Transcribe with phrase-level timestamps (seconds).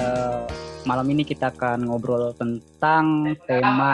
[0.00, 0.40] Eh,
[0.82, 3.92] malam ini kita akan ngobrol tentang tema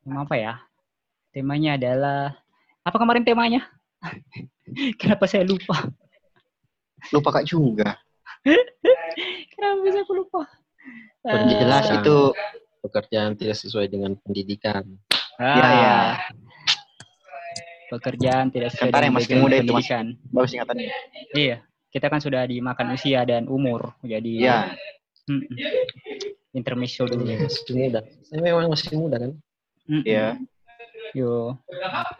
[0.00, 0.54] tema apa ya?
[1.32, 2.36] Temanya adalah
[2.82, 3.64] apa kemarin temanya?
[5.00, 5.88] Kenapa saya lupa?
[7.08, 7.96] Lupa kak juga.
[9.52, 10.42] Kenapa bisa aku lupa?
[11.24, 12.16] Jelas Eh, itu
[12.80, 14.84] pekerjaan tidak sesuai dengan pendidikan.
[15.36, 15.68] ah, Ya.
[15.70, 15.98] ya.
[17.88, 19.84] Pekerjaan tidak sesuai Kentara dengan yang masih muda itu, Mas.
[19.84, 20.04] pendidikan.
[20.30, 20.88] bagus ingatannya.
[21.34, 21.56] Iya,
[21.90, 24.58] kita kan sudah dimakan usia dan umur, jadi Ya,
[26.54, 27.26] intermezzo dulu.
[27.26, 28.00] Iya, masih muda.
[28.26, 29.32] Saya memang masih muda kan.
[29.90, 30.06] Mm-mm.
[30.06, 30.38] ya.
[31.10, 31.58] Yo,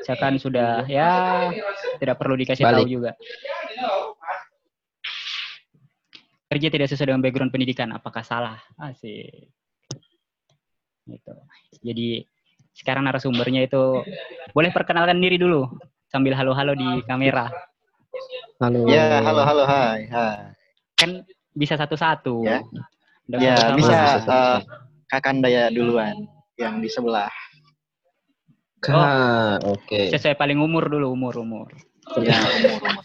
[0.03, 1.47] saya kan sudah ya
[2.03, 2.83] tidak perlu dikasih Balik.
[2.83, 3.13] tahu juga.
[6.51, 8.59] Kerja tidak sesuai dengan background pendidikan, apakah salah?
[8.75, 9.55] Asik.
[11.07, 11.33] Gitu.
[11.87, 12.27] Jadi
[12.75, 14.03] sekarang narasumbernya itu
[14.51, 15.71] boleh perkenalkan diri dulu
[16.11, 17.47] sambil halo-halo di kamera.
[18.61, 18.85] Halo.
[18.87, 20.05] Ya, halo halo hai.
[20.11, 20.53] Hai.
[20.99, 22.45] Kan bisa satu-satu.
[22.45, 22.61] Ya.
[23.31, 24.35] Ya, bisa Sama.
[24.35, 24.59] eh,
[25.07, 26.27] Kakanda duluan
[26.59, 27.31] yang di sebelah.
[28.81, 30.11] Kak, oke.
[30.11, 31.71] Sesuai paling umur dulu, umur-umur.
[32.19, 33.05] Ya, umur, umur.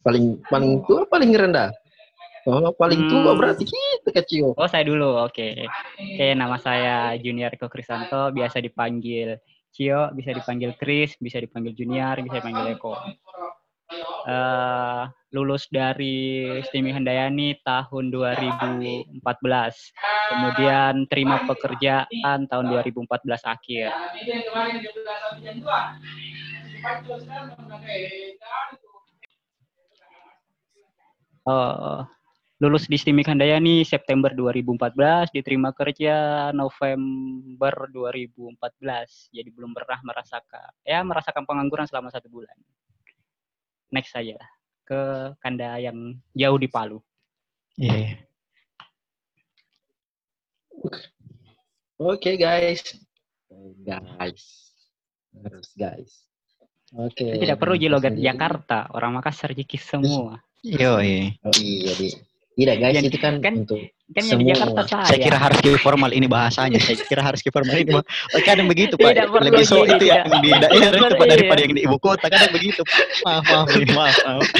[0.00, 1.70] Paling paling tua paling rendah.
[2.44, 3.38] Kalau paling tua Hmm.
[3.40, 4.52] berarti kita kecil.
[4.52, 5.16] Oh, saya dulu.
[5.22, 5.64] Oke.
[5.96, 9.40] Oke, nama saya Junior Eko Krisanto, biasa dipanggil
[9.72, 12.94] Cio, bisa dipanggil Chris, bisa dipanggil Junior, bisa dipanggil Eko.
[14.24, 15.04] Eh,
[15.36, 19.20] lulus dari STIMI Handayani tahun 2014.
[20.32, 23.92] Kemudian terima pekerjaan tahun 2014 akhir.
[31.44, 32.00] Eh,
[32.64, 39.28] lulus di STIMI Handayani September 2014, diterima kerja November 2014.
[39.36, 42.56] Jadi belum pernah merasakan, ya merasakan pengangguran selama satu bulan.
[43.92, 44.36] Next saja
[44.84, 47.00] ke kanda yang jauh di Palu.
[47.80, 48.20] Iya.
[51.98, 52.84] Oke guys.
[53.82, 54.44] Guys.
[55.34, 56.12] Harus guys.
[56.94, 57.40] Oke.
[57.40, 58.30] Tidak perlu ji logat Sendiri.
[58.30, 60.38] Jakarta, orang Makassar jikis semua.
[60.62, 61.34] Yo, iya.
[61.42, 62.08] Oh iya, di.
[62.54, 64.54] Tidak guys, Yang- itu kan, kan- untuk Kan yang di Semua.
[64.54, 65.08] Jakarta saya.
[65.08, 66.76] Saya kira harus formal ini bahasanya.
[66.76, 67.96] Saya kira harus formal ini.
[67.98, 68.04] Pak.
[68.44, 69.10] Kadang begitu, Pak.
[69.16, 70.28] Tidak perlu, Lebih so itu tidak.
[70.28, 71.64] yang di daerah itu perlu, daripada iya.
[71.64, 72.26] yang di ibu kota.
[72.28, 72.84] Kadang begitu.
[72.84, 73.00] Pak.
[73.24, 74.44] Maaf, maaf, maaf, maaf.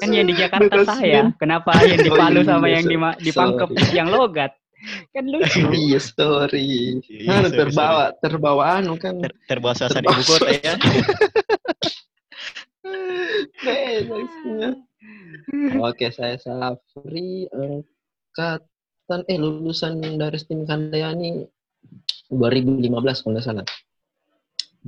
[0.00, 1.20] Kan yang di Jakarta saya.
[1.42, 2.96] Kenapa yang di Oh Palu iya, sama yang di
[3.26, 4.54] di Pangkep yang logat?
[5.10, 5.66] Kan lucu.
[5.74, 7.02] Iya, sorry.
[7.02, 9.18] Iya, sorry, terbawa, terbawa anu kan.
[9.18, 10.78] Ter- terbawa suasana ibu kota ya.
[15.88, 21.44] Oke, saya Safri angkatan eh lulusan dari STIM Kandayani
[22.32, 23.66] 2015 kalau nggak salah.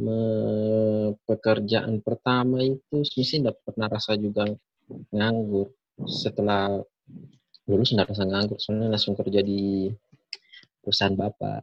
[0.01, 4.49] Me- pekerjaan pertama itu mesti dapat pernah rasa juga
[5.13, 5.69] nganggur.
[6.09, 6.81] Setelah
[7.69, 9.93] lulus nggak rasa nganggur, soalnya langsung kerja di
[10.81, 11.61] perusahaan bapak.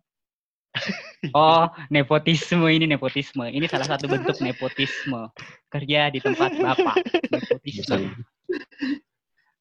[1.33, 3.50] Oh, nepotisme ini nepotisme.
[3.50, 5.33] Ini salah satu bentuk nepotisme.
[5.67, 6.95] Kerja di tempat bapak.
[7.33, 8.13] Nepotisme.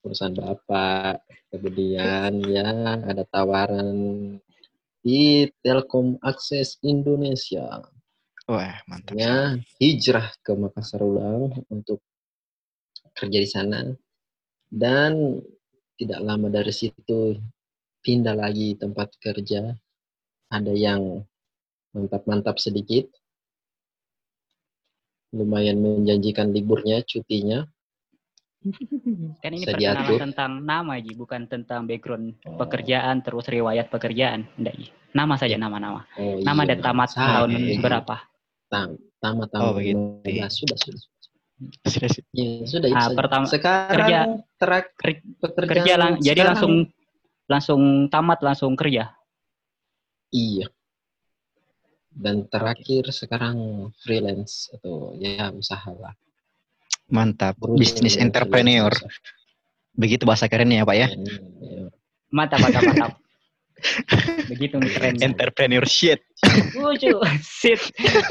[0.06, 2.70] perusahaan bapak kemudian ya
[3.02, 3.90] ada tawaran
[5.02, 7.82] di Telkom Akses Indonesia
[8.46, 9.18] Wah, mantap.
[9.18, 11.98] ya hijrah ke Makassar ulang untuk
[13.18, 13.82] kerja di sana
[14.70, 15.42] dan
[15.98, 17.42] tidak lama dari situ
[18.06, 19.74] pindah lagi tempat kerja
[20.54, 21.26] ada yang
[21.96, 23.08] mantap-mantap sedikit
[25.32, 27.64] lumayan menjanjikan liburnya cutinya
[29.40, 30.18] Kan ini Bisa perkenalan diatur.
[30.20, 34.42] tentang nama Ji, bukan tentang background pekerjaan terus riwayat pekerjaan.
[34.56, 34.86] Enggak Ji.
[35.12, 36.02] Nama saja nama-nama.
[36.16, 37.78] Oh, Nama iya, dan tamat tahun iya.
[37.78, 38.16] berapa?
[38.66, 40.02] Tam, tamat Oh, tahun begitu.
[40.26, 40.50] 15.
[40.50, 41.02] Sudah, sudah.
[41.86, 42.26] Sudah, sudah.
[42.34, 43.14] Ya, sudah Ah, saja.
[43.14, 44.26] pertama- Sekarang kerja-
[44.58, 44.84] terak
[45.70, 46.72] Kerja lang- jadi langsung
[47.46, 49.14] langsung tamat langsung kerja.
[50.28, 50.66] iya.
[52.16, 56.16] Dan terakhir sekarang freelance atau ya usaha lah.
[57.12, 57.60] Mantap.
[57.76, 58.92] Bisnis dengan entrepreneur.
[59.92, 61.08] Begitu bahasa kerennya ya, Pak ya.
[61.12, 61.86] Ya.
[62.32, 63.12] Mantap, mantap, mantap.
[64.50, 65.14] Begitu nih keren.
[65.20, 66.24] Entrepreneur shit.
[66.72, 67.20] Lucu.
[67.44, 67.80] Sit.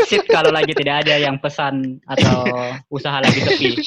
[0.09, 2.45] Sit kalau lagi tidak ada yang pesan atau
[2.89, 3.69] usaha lagi sepi.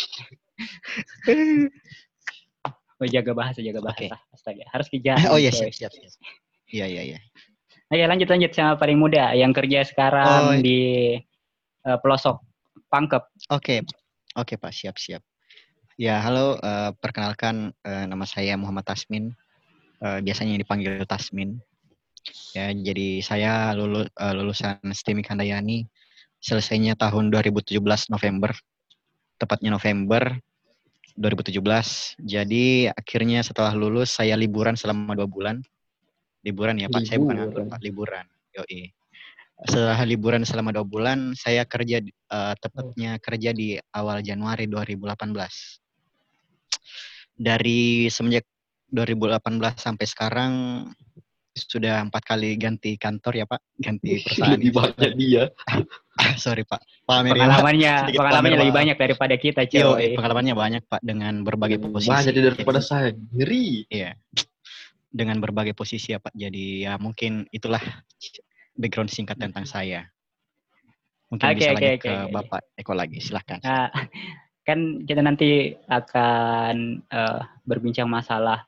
[2.99, 4.19] Oh, jaga bahasa, jaga bahasa.
[4.35, 5.23] Astaga, harus kejar.
[5.31, 6.11] Oh iya, siap, siap, siap.
[6.67, 7.19] Iya, iya, iya.
[7.89, 10.61] Oke, lanjut lanjut sama paling muda yang kerja sekarang Oh.
[10.61, 11.17] di
[11.89, 12.45] eh, pelosok
[12.93, 13.49] Pangkep.
[13.49, 13.81] Oke,
[14.37, 15.25] oke Pak, siap siap.
[15.97, 19.33] Ya halo, eh, perkenalkan eh, nama saya Muhammad Tasmin.
[20.05, 21.57] Eh, biasanya dipanggil Tasmin.
[22.53, 25.89] Ya, jadi saya lulu- eh, lulusan STIMI Handayani.
[26.39, 28.53] Selesainya tahun 2017 November,
[29.41, 30.37] tepatnya November.
[31.19, 32.15] 2017.
[32.23, 35.59] Jadi akhirnya setelah lulus saya liburan selama dua bulan.
[36.49, 37.69] Liburan ya Pak, saya bukan nganggur Liburan.
[37.69, 38.27] Pak, liburan.
[38.57, 38.83] Yoi.
[39.69, 45.35] Setelah liburan selama dua bulan, saya kerja eh, tepatnya kerja di awal Januari 2018.
[47.39, 48.47] Dari semenjak
[48.91, 50.53] 2018 sampai sekarang
[51.59, 54.55] sudah empat kali ganti kantor ya Pak, ganti perusahaan.
[54.55, 55.45] Lebih banyak dia.
[56.19, 57.19] Ah, sorry Pak, ya, Pak.
[57.35, 58.81] Pengalamannya pengalamannya lebih Pak.
[58.83, 60.15] banyak daripada kita, Yo, coy.
[60.15, 62.15] pengalamannya banyak Pak dengan berbagai posisi.
[62.15, 63.11] Banyak daripada saya.
[63.35, 63.91] Ngeri.
[63.91, 64.15] Iya.
[65.09, 66.37] Dengan berbagai posisi ya Pak.
[66.37, 67.81] Jadi ya mungkin itulah
[68.77, 70.05] background singkat tentang saya.
[71.29, 72.33] Mungkin Oke, bisa oke, lanjut oke, ke oke.
[72.33, 73.19] Bapak Eko lagi.
[73.21, 73.59] Silahkan.
[73.61, 73.89] Nah,
[74.69, 78.65] kan kita nanti akan eh, berbincang masalah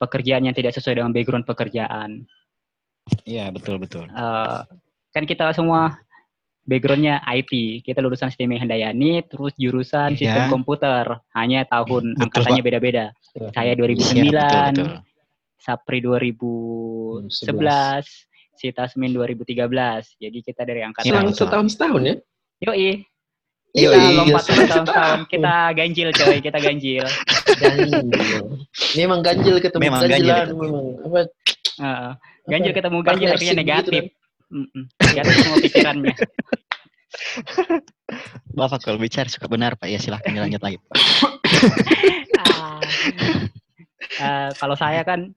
[0.00, 2.24] pekerjaan yang tidak sesuai dengan background pekerjaan.
[3.28, 4.08] Iya betul betul.
[4.08, 4.60] Eh,
[5.12, 6.00] kan kita semua
[6.64, 10.52] backgroundnya IT, kita lulusan sistem Handayani, terus jurusan sistem Iya.
[10.52, 11.04] komputer,
[11.34, 13.04] hanya tahun Betul, angkatannya beda-beda.
[13.52, 14.90] Saya 2009, Iya betul betul.
[15.60, 17.28] Sapri 2011,
[18.56, 19.60] si Tasmin 2013.
[20.16, 22.16] Jadi kita dari angkatan Selang setahun setahun ya?
[22.64, 23.04] Yoi.
[23.70, 27.06] Yoi, Kita lompat iya, tahun tahun kita ganjil coy, kita ganjil.
[27.54, 28.02] Ganjil.
[28.98, 30.42] Memang ganjil ketemu Memang ganjil ganjilan.
[30.42, 30.62] ketemu.
[30.66, 31.20] Memang apa?
[31.80, 32.12] Heeh.
[32.50, 34.02] ganjil ketemu ganjil partnership akhirnya gitu negatif.
[34.50, 34.82] Mm-mm.
[34.98, 36.10] Negatif semua pikirannya.
[38.58, 39.86] Bapak kalau bicara suka benar Pak.
[39.86, 40.94] Ya silahkan dilanjut lagi Pak.
[42.40, 42.80] Ah.
[44.00, 45.30] Eh, kalau saya kan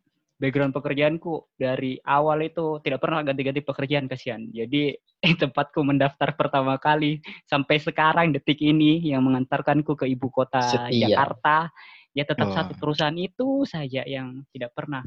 [0.43, 4.43] background pekerjaanku dari awal itu tidak pernah ganti-ganti pekerjaan kasihan.
[4.51, 4.91] Jadi
[5.47, 11.15] tempatku mendaftar pertama kali sampai sekarang detik ini yang mengantarkanku ke ibu kota Setia.
[11.15, 11.71] Jakarta
[12.11, 12.55] ya tetap Wah.
[12.59, 14.99] satu perusahaan itu saja yang tidak pernah.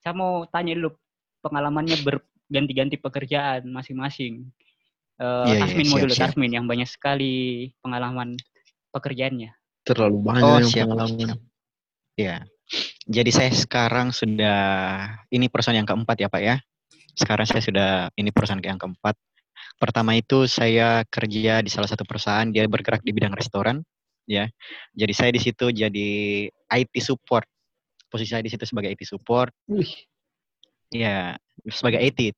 [0.00, 0.96] Saya mau tanya dulu
[1.44, 4.48] pengalamannya berganti-ganti pekerjaan masing-masing.
[5.20, 6.32] Eh, Iya, iya, Tasmin mau dulu siap.
[6.32, 8.40] Tasmin yang banyak sekali pengalaman
[8.88, 9.52] pekerjaannya.
[9.84, 10.86] Terlalu banyak Oh yang siap.
[10.88, 11.28] pengalaman.
[11.28, 11.40] siap.
[12.16, 12.36] Iya.
[13.02, 14.60] Jadi saya sekarang sudah
[15.28, 16.56] ini perusahaan yang keempat ya Pak ya.
[17.18, 19.18] Sekarang saya sudah ini perusahaan yang keempat.
[19.76, 23.82] Pertama itu saya kerja di salah satu perusahaan dia bergerak di bidang restoran
[24.24, 24.46] ya.
[24.94, 26.10] Jadi saya di situ jadi
[26.48, 27.44] IT support.
[28.06, 29.50] Posisi saya di situ sebagai IT support.
[29.66, 29.88] Wih,
[30.92, 31.40] Ya,
[31.72, 32.36] sebagai IT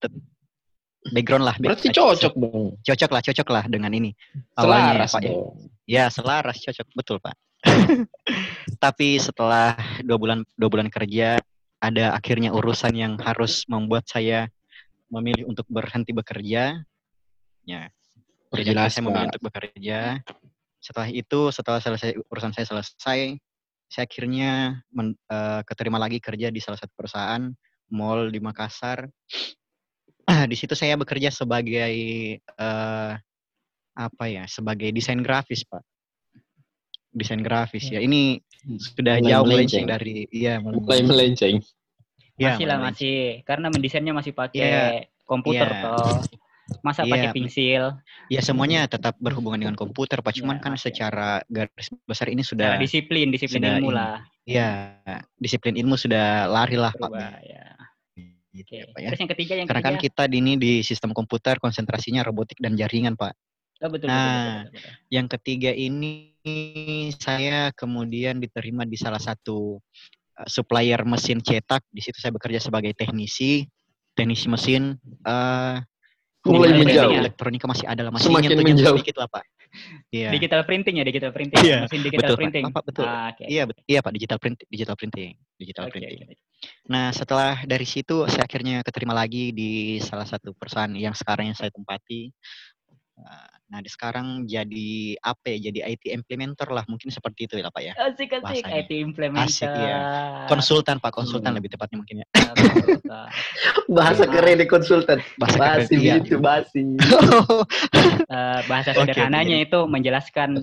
[1.11, 1.59] background lah.
[1.59, 2.79] berarti cocok dong.
[2.81, 4.15] Cocok lah, cocok lah dengan ini.
[4.57, 5.29] Awalnya Selaras Pak ya.
[5.29, 5.55] dong.
[5.85, 7.35] Ya selaras cocok betul pak.
[8.85, 11.41] Tapi setelah dua bulan dua bulan kerja
[11.81, 14.49] ada akhirnya urusan yang harus membuat saya
[15.13, 16.81] memilih untuk berhenti bekerja.
[17.65, 17.89] Ya,
[18.49, 20.21] Perjelas, saya memilih untuk bekerja.
[20.81, 23.41] Setelah itu setelah selesai urusan saya selesai,
[23.89, 27.53] saya akhirnya men- eh, keterima lagi kerja di salah satu perusahaan
[27.93, 29.09] mall di Makassar.
[30.51, 31.93] di situ saya bekerja sebagai
[32.41, 33.13] eh,
[33.95, 35.79] apa ya sebagai desain grafis pak
[37.15, 38.03] desain grafis ya.
[38.03, 38.43] Ini
[38.77, 39.85] sudah Mulai jauh melenceng.
[39.85, 39.85] melenceng.
[39.87, 41.57] dari iya Mulai melenceng.
[42.35, 43.17] ya, masih lah masih.
[43.47, 44.85] Karena mendesainnya masih pakai Iya.
[45.23, 45.83] komputer Iya.
[45.87, 46.19] toh.
[46.81, 47.13] Masa Iya.
[47.13, 47.83] pakai pensil?
[48.27, 50.33] Ya semuanya tetap berhubungan dengan komputer pak.
[50.35, 54.25] Cuman Iya, kan secara garis besar ini sudah disiplin disiplin sudah ilmu lah.
[54.45, 54.97] ya
[55.37, 57.11] disiplin ilmu sudah lari lah pak.
[57.45, 57.65] Ya.
[58.55, 58.77] Gitu oke.
[58.79, 59.09] ya, Pak, ya.
[59.11, 60.05] terus yang ketiga yang karena kan ketiga?
[60.15, 63.35] kita di ini di sistem komputer konsentrasinya robotik dan jaringan pak
[63.85, 64.93] oh, betul, betul, Nah, betul, betul, betul.
[65.13, 66.13] yang ketiga ini
[67.21, 69.77] saya kemudian diterima di salah satu
[70.41, 71.85] uh, supplier mesin cetak.
[71.93, 73.69] Di situ saya bekerja sebagai teknisi,
[74.17, 74.97] teknisi mesin.
[75.29, 75.79] eh
[76.45, 77.25] Mulai menjauh.
[77.25, 79.01] Elektronika masih ada lah, masih Semakin menjauh.
[79.01, 79.45] sedikit lah pak.
[80.15, 82.39] Iya, digital printing ya digital printing Iya, mesin digital betul, Pak.
[82.39, 83.07] printing Bapak, betul.
[83.11, 86.39] Ah, oke iya, iya pak digital print, digital printing, digital oke printing.
[86.87, 91.59] Nah setelah dari situ saya akhirnya keterima lagi di salah satu perusahaan yang sekarang yang
[91.59, 92.31] saya tempati.
[93.19, 95.71] Uh, Nah di sekarang jadi apa ya?
[95.71, 97.93] Jadi IT implementer lah mungkin seperti itu ya Pak ya.
[97.97, 98.63] asik asik.
[98.63, 99.99] IT implementer Asik, iya.
[100.47, 101.59] Konsultan Pak, konsultan Hmm.
[101.59, 102.27] lebih tepatnya mungkin ya.
[103.09, 103.29] Ah.
[103.97, 104.31] Bahasa Ah.
[104.31, 105.19] keren di konsultan.
[105.37, 106.15] Bahasa Basi keren, iya.
[106.21, 106.83] gitu, basi.
[108.25, 110.59] Eh, bahasa sederhananya itu menjelaskan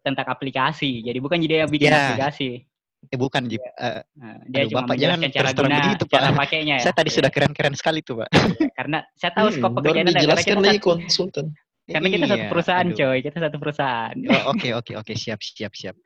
[0.00, 2.12] tentang aplikasi jadi bukan jadi yang bikin Ya.
[2.12, 2.64] aplikasi
[3.04, 3.60] eh bukan Jip.
[3.60, 4.00] Nah,
[4.48, 6.12] dia Aduh, cuma Bapak jangan menjelaskan cara terus terang guna, begitu, Pak.
[6.14, 6.82] cara pakainya ya.
[6.82, 7.16] saya tadi Iya.
[7.20, 8.28] sudah keren-keren sekali tuh Pak.
[8.72, 11.46] karena saya tahu Hmm, skop pekerjaan Anda karena dijelaskan lagi konsultan.
[11.84, 12.96] Karena kita satu Iya, perusahaan aduh.
[12.96, 14.14] coy, kita satu perusahaan.
[14.16, 15.96] Oh, Oke oke oke siap siap siap.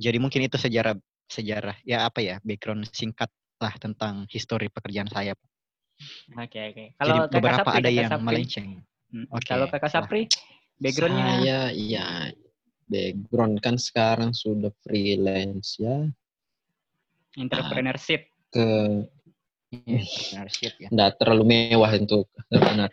[0.00, 3.28] Jadi mungkin itu sejarah sejarah ya apa ya background singkat
[3.60, 5.32] lah tentang histori pekerjaan saya.
[5.36, 5.48] Pak.
[6.44, 6.84] Oke oke.
[6.92, 8.24] Jadi Kalau Kakak beberapa Sapri, ada yang Sapri.
[8.24, 8.68] melenceng.
[9.12, 10.22] Hmm, Oke, Kalau Kakak Sapri
[10.76, 12.06] backgroundnya Saya iya
[12.86, 16.06] background kan sekarang sudah freelance ya
[17.36, 18.28] entrepreneurship.
[18.52, 18.66] ke
[19.74, 20.88] Iya, entrepreneurship ya.
[20.94, 22.88] nggak terlalu mewah untuk benar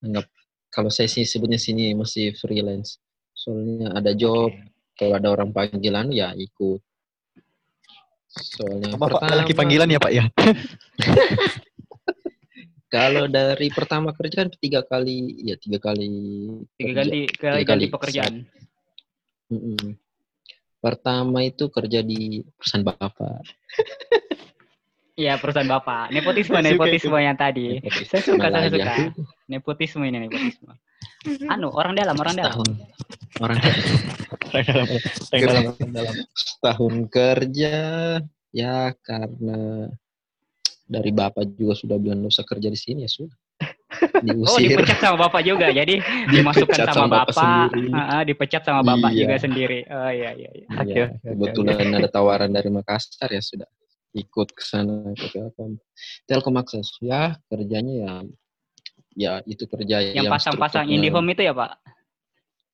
[0.00, 0.26] anggap
[0.72, 2.96] kalau saya sih sebutnya sini masih freelance
[3.36, 4.72] soalnya ada job Oke.
[4.96, 6.80] kalau ada orang panggilan ya ikut
[8.32, 10.24] Soalnya Bapak pertama, lagi panggilan ya Pak ya?
[12.92, 16.08] Kalau dari pertama kerja kan tiga kali, ya tiga kali.
[16.76, 16.96] Tiga kerja.
[17.04, 17.92] ganti kali Tiga ganti kali.
[17.92, 18.34] pekerjaan.
[19.52, 19.96] Mm-mm.
[20.80, 23.44] Pertama itu kerja di perusahaan bapak.
[25.12, 26.08] Iya perusahaan bapak.
[26.08, 27.76] Nepotisme Suka nepotisme yang tadi.
[27.76, 28.92] Nepotisme Saya suka saya suka.
[29.44, 30.72] Nepotisme ini nepotisme.
[31.52, 32.52] Anu orang dalam orang dalam.
[32.56, 32.70] Setahun
[33.44, 33.58] orang
[34.52, 36.14] Orang dalam, orang dalam, orang dalam.
[36.36, 37.76] setahun kerja
[38.52, 39.88] ya karena
[40.84, 43.32] dari bapak juga sudah bilang usah kerja di sini ya sudah
[44.12, 45.68] Oh diusir dipecat sama bapak juga.
[45.68, 46.00] Jadi
[46.32, 47.68] dimasukkan sama, sama bapak bapak.
[47.92, 49.18] ah, ah, dipecat sama bapak Iya.
[49.24, 49.78] juga sendiri.
[49.88, 50.50] Oh iya iya.
[50.52, 50.66] iya.
[50.72, 53.68] Oke, Ya, oke, oke, kebetulan ada tawaran dari Makassar ya sudah
[54.12, 55.80] ikut ke sana ke Telkom.
[56.24, 58.12] Telkom Akses ya kerjanya ya
[59.12, 61.70] ya itu kerja Yang pasang-pasang strukturnya- IndiHome itu ya pak?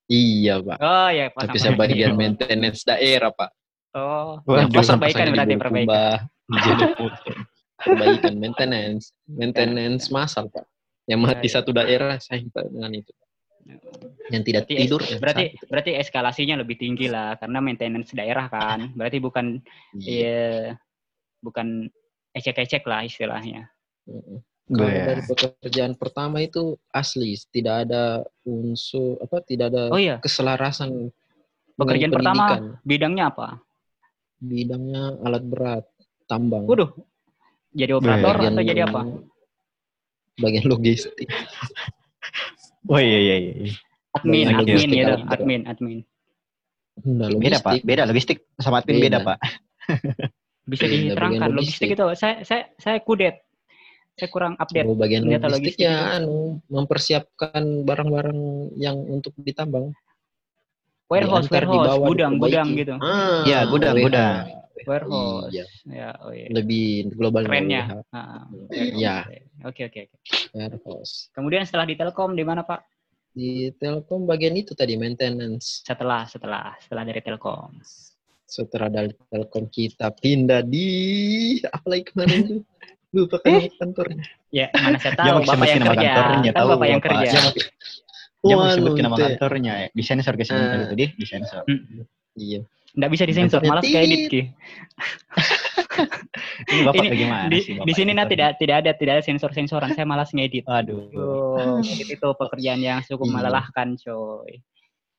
[0.09, 0.79] Iya pak.
[0.81, 1.63] Oh iya Tapi pasang-pasang.
[1.63, 3.51] saya bagian maintenance daerah pak.
[3.95, 6.19] Oh, yang pasang-pasangnya perbaikan berarti perbaikan.
[7.79, 10.67] Perbaikan maintenance maintenance massal pak.
[11.07, 11.55] Yang mati Ya, ya.
[11.63, 13.13] satu daerah saya dengan itu.
[14.29, 15.65] Yang tidak Berarti, tidur yang berarti satu.
[15.69, 18.93] berarti eskalasinya lebih tinggi lah karena maintenance daerah kan.
[18.93, 19.61] Berarti bukan
[19.95, 20.75] Iya.
[20.75, 20.79] ya,
[21.39, 21.87] bukan
[22.33, 23.71] ecek-ecek lah istilahnya.
[24.05, 24.39] Mm-mm.
[24.69, 25.05] Kalau Iya.
[25.07, 31.09] dari pekerjaan pertama itu asli, tidak ada unsur apa, tidak ada Oh iya, keselarasan
[31.73, 32.45] Pekerjaan pertama
[32.83, 33.63] bidangnya apa?
[34.37, 35.85] Bidangnya alat berat,
[36.27, 36.67] tambang.
[36.67, 36.91] Waduh.
[37.71, 39.01] Jadi operator Bagian- atau jadi apa?
[40.37, 41.29] Bagian logistik.
[42.89, 43.53] Oh iya iya iya.
[44.17, 45.21] Admin, Bagian admin berat.
[45.29, 45.99] admin, admin.
[47.05, 47.83] Nah, Beda Pak, logistik.
[47.85, 49.27] beda logistik sama admin beda, Beda.
[49.29, 49.39] Pak.
[50.69, 51.89] Bisa Iya, diterangkan logistik.
[51.89, 51.89] logistik.
[51.97, 53.41] itu saya saya saya kudet.
[54.15, 54.85] Saya kurang update.
[54.85, 56.17] Oh, bagian logistik logistik ya itu.
[56.21, 56.37] anu
[56.69, 58.39] mempersiapkan barang-barang
[58.77, 59.95] yang untuk ditambang.
[61.09, 62.53] Warehouse, Diantar, warehouse, dibawa, gudang, diperbaiki.
[62.53, 62.95] gudang gitu.
[63.01, 64.05] Ah, Iya, gudang, WH.
[64.05, 64.37] gudang.
[64.85, 65.49] Warehouse.
[65.49, 66.47] Iya, Ya, oh iya.
[66.53, 67.83] lebih global Kerennya.
[67.89, 68.13] WH.
[68.13, 69.17] Ah, Iya.
[69.65, 70.17] Oke, oke, oke.
[70.53, 71.33] Warehouse.
[71.33, 72.81] Kemudian setelah di Telkom di mana, Pak?
[73.33, 75.81] Di Telkom bagian itu tadi maintenance.
[75.81, 77.73] Setelah setelah setelah dari Telkom.
[78.49, 80.89] Setelah dari Telkom kita pindah di
[81.63, 82.57] apalagi kemarin itu
[83.13, 86.09] lupa kan kantornya Ya, mana saya tahu Bapak yang nama kerja.
[86.09, 87.29] kantornya, Kan tahu Bapak yang kerja.
[88.41, 89.73] Jangan Wah, sebutin nama kantornya.
[89.93, 90.89] Di sensor ke sini Ah.
[90.89, 91.63] tadi di sensor.
[91.69, 92.09] Hmm.
[92.35, 92.61] iya
[92.97, 94.21] Nggak bisa disensor, malas kayak edit.
[94.27, 94.41] Ki.
[96.65, 98.17] Ini Bapak Ini bagaimana Di, sih, di Bapak sini ini?
[98.17, 100.65] nanti tidak tidak ada tidak ada sensor-sensoran, saya malas ngedit.
[100.65, 101.11] Aduh.
[101.13, 103.35] Oh, itu pekerjaan yang cukup Iya.
[103.35, 104.53] melelahkan, coy.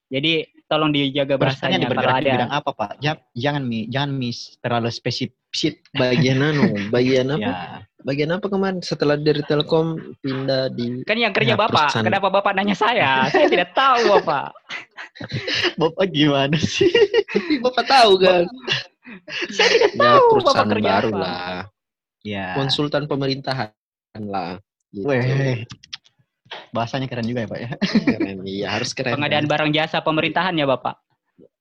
[0.09, 0.33] Jadi
[0.65, 2.33] tolong dijaga Bahasanya kalau bergerak di ada.
[2.35, 2.91] bidang apa, Pak?
[2.99, 5.37] Jangan jangan mi jangan mi terlalu spesifik.
[5.91, 7.57] bagian anu bagian apa Ya.
[7.99, 12.05] bagian apa kemarin setelah dari Telkom pindah di Kan yang kerja Ya, Bapak, perusahaan.
[12.05, 13.25] kenapa Bapak nanya saya?
[13.27, 14.53] Saya tidak tahu, Bapak.
[15.81, 16.89] Bapak gimana sih?
[17.27, 18.45] tapi bapak tahu kan
[19.49, 21.17] Saya tidak ya tahu Bapak perusahaan kerja baru apa.
[21.19, 21.57] lah
[22.21, 22.51] Ya.
[22.53, 23.71] konsultan pemerintahan
[24.21, 24.59] lah
[24.91, 25.07] gitu.
[25.07, 25.63] Weh.
[26.69, 27.69] Bahasanya keren juga ya, Pak ya.
[28.17, 29.51] keren iya harus keren Pengadaan kan?
[29.51, 30.95] barang jasa pemerintahan ya, Bapak?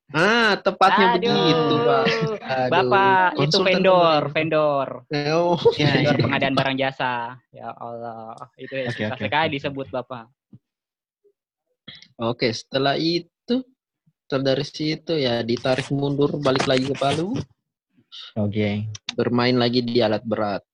[0.09, 4.33] ah tepatnya Aduh, begitu pak Aduh, Bapak itu konsultan vendor, pemerintah.
[4.33, 4.89] vendor.
[5.37, 6.23] oh Ya, vendor ya.
[6.25, 7.13] pengadaan barang jasa.
[7.53, 10.25] Ya Allah, itu ya Oke, susah oke, sekali disebut Bapak.
[12.19, 13.63] Oke, setelah itu,
[14.25, 17.37] setelah dari situ ya ditarik mundur, balik lagi ke Palu,
[18.35, 18.89] Oke.
[19.13, 20.65] bermain lagi di alat berat,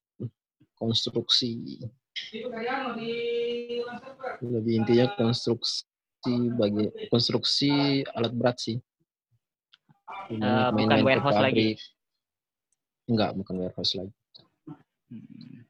[0.78, 1.82] konstruksi.
[4.40, 5.84] Lebih intinya konstruksi
[6.54, 8.78] bagi konstruksi alat berat sih.
[10.30, 11.68] Eh, Main-main bukan warehouse lagi.
[13.10, 14.12] Enggak, bukan warehouse lagi.
[15.10, 15.66] Hmm.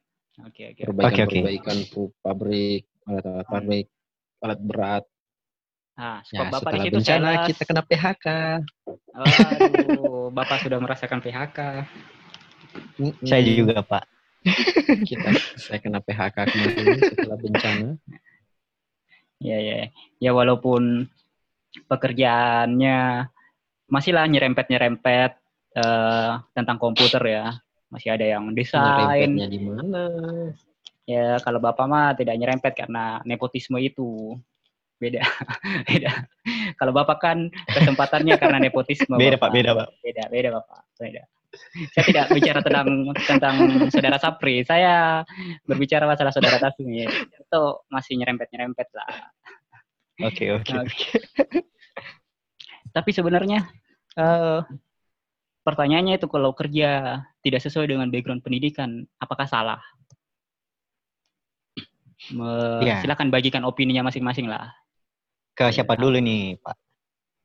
[0.46, 0.82] Oke, oke.
[0.84, 1.76] Perbaikan-perbaikan
[2.22, 3.86] pabrik, alat-alat pabrik,
[4.42, 5.04] alat berat.
[5.94, 7.46] Nah, Ya, Bapak di setelah situ bencana sales.
[7.54, 8.26] kita kena PHK.
[9.14, 11.58] Aduh, Bapak sudah merasakan PHK.
[13.22, 14.02] Saya juga, Pak.
[15.08, 17.88] kita saya kena PHK kemarin setelah bencana.
[19.40, 19.76] Ya, ya.
[20.20, 21.08] Ya walaupun
[21.88, 23.28] pekerjaannya
[23.88, 25.30] masihlah nyerempet-nyerempet
[25.76, 27.46] eh, tentang komputer ya.
[27.88, 28.82] Masih ada yang desain.
[28.82, 30.02] Nyerempetnya di mana?
[31.04, 34.40] Ya, kalau Bapak mah tidak nyerempet karena nepotisme itu.
[34.96, 35.20] Beda.
[35.88, 36.10] beda.
[36.80, 39.20] Kalau Bapak kan kesempatannya karena nepotisme.
[39.20, 39.54] Beda, Pak, Bapak.
[39.54, 39.88] beda, Pak.
[40.00, 40.80] Beda, beda Bapak.
[40.96, 41.22] Beda.
[41.94, 42.88] Saya tidak bicara tentang
[43.26, 43.54] tentang
[43.90, 44.62] saudara Sapri.
[44.62, 45.22] Saya
[45.66, 47.06] berbicara masalah saudara Tasmi.
[47.08, 49.10] Itu masih nyerempet-nyerempet lah.
[50.22, 50.72] Oke, oke.
[50.84, 51.08] Oke.
[52.96, 53.66] Tapi sebenarnya
[54.14, 54.60] eh,
[55.66, 59.82] pertanyaannya itu kalau kerja tidak sesuai dengan background pendidikan, apakah salah?
[62.30, 63.04] Me- Iya.
[63.04, 64.72] Silakan bagikan opininya masing-masing lah.
[65.54, 66.76] Ke siapa dulu nih, Pak?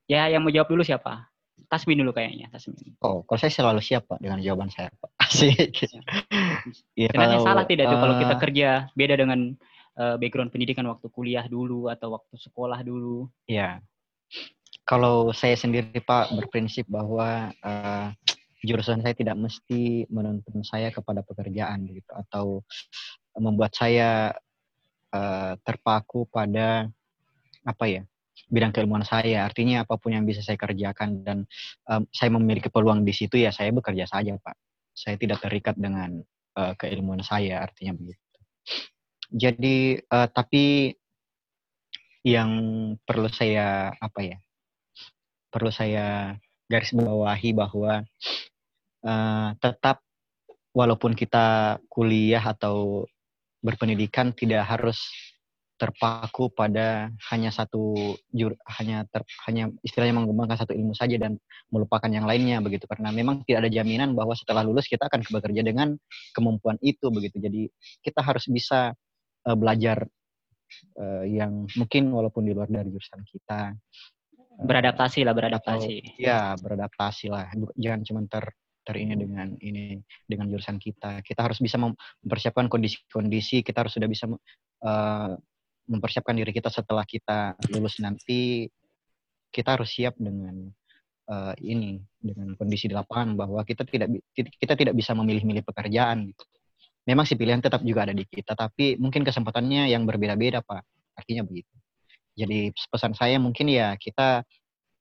[0.09, 1.28] Ya, yang mau jawab dulu siapa?
[1.69, 2.97] Tasmin dulu kayaknya, Tasmin.
[3.05, 5.09] Oh, kalau saya selalu siap Pak dengan jawaban saya Pak.
[5.23, 5.69] Asik.
[6.97, 9.39] Iya, Sebenarnya salah tidak tuh kalau kita eh, kerja beda dengan
[10.01, 13.29] uh, background pendidikan waktu kuliah dulu atau waktu sekolah dulu.
[13.45, 13.85] Iya.
[14.81, 18.09] Kalau saya sendiri Pak berprinsip bahwa uh,
[18.65, 22.65] jurusan saya tidak mesti menuntun saya kepada pekerjaan gitu atau
[23.37, 24.33] membuat saya
[25.13, 26.89] uh, terpaku pada
[27.61, 28.03] apa ya
[28.49, 29.45] bidang keilmuan saya.
[29.45, 31.37] Artinya apa pun yang bisa saya kerjakan dan
[31.87, 34.57] um, saya memiliki peluang di situ ya saya bekerja saja pak.
[34.91, 36.19] Saya tidak terikat dengan
[36.57, 38.37] uh, keilmuan saya artinya begitu.
[39.29, 40.97] Jadi uh, tapi
[42.25, 42.51] yang
[43.05, 44.37] perlu saya apa ya?
[45.49, 46.35] Perlu saya
[46.69, 48.03] garis bawahi bahwa
[49.05, 50.01] uh, tetap
[50.75, 53.05] walaupun kita kuliah atau
[53.59, 54.99] berpendidikan tidak harus
[55.79, 57.95] terpaku pada hanya satu
[58.35, 61.39] jur hanya ter, hanya istilahnya mengembangkan satu ilmu saja dan
[61.71, 62.83] melupakan yang lainnya begitu.
[62.83, 65.95] Karena memang tidak ada jaminan bahwa setelah lulus kita akan bekerja dengan
[66.35, 67.39] kemampuan itu begitu.
[67.39, 67.71] Jadi
[68.03, 68.91] kita harus bisa
[69.47, 70.03] uh, belajar
[70.99, 73.71] uh, yang mungkin walaupun di luar dari jurusan kita
[74.59, 75.95] beradaptasi lah beradaptasi.
[76.03, 77.47] atau, ya beradaptasi lah.
[77.79, 78.51] Jangan cuma ter
[78.83, 79.95] ter ini dengan ini
[80.27, 81.23] dengan jurusan kita.
[81.23, 85.31] Kita harus bisa mempersiapkan kondisi-kondisi kita harus sudah bisa uh,
[85.89, 88.69] mempersiapkan diri kita setelah kita lulus nanti
[89.49, 90.69] kita harus siap dengan
[91.29, 96.43] uh, ini dengan kondisi di lapangan bahwa kita tidak kita tidak bisa memilih-milih pekerjaan gitu.
[97.09, 100.85] Memang si pilihan tetap juga ada di kita, tapi mungkin kesempatannya yang berbeda-beda, Pak.
[101.17, 101.73] Artinya begitu.
[102.37, 104.45] Jadi pesan saya mungkin ya kita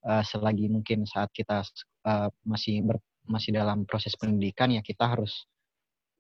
[0.09, 1.63] uh, selagi mungkin saat kita
[2.09, 2.97] uh, masih ber,
[3.29, 5.45] masih dalam proses pendidikan ya kita harus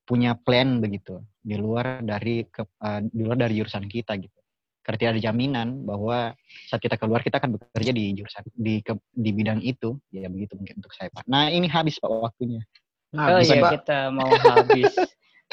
[0.04, 4.38] punya plan begitu di luar dari ke, uh, di luar dari jurusan kita gitu
[4.88, 6.32] karena tidak ada jaminan bahwa
[6.64, 10.00] saat kita keluar kita akan bekerja di jurusan di ke, di bidang itu.
[10.08, 11.28] Ya begitu mungkin untuk saya pak.
[11.28, 12.64] Nah ini habis pak waktunya.
[13.12, 13.84] Nah, oh iya pak.
[13.84, 14.96] kita mau habis.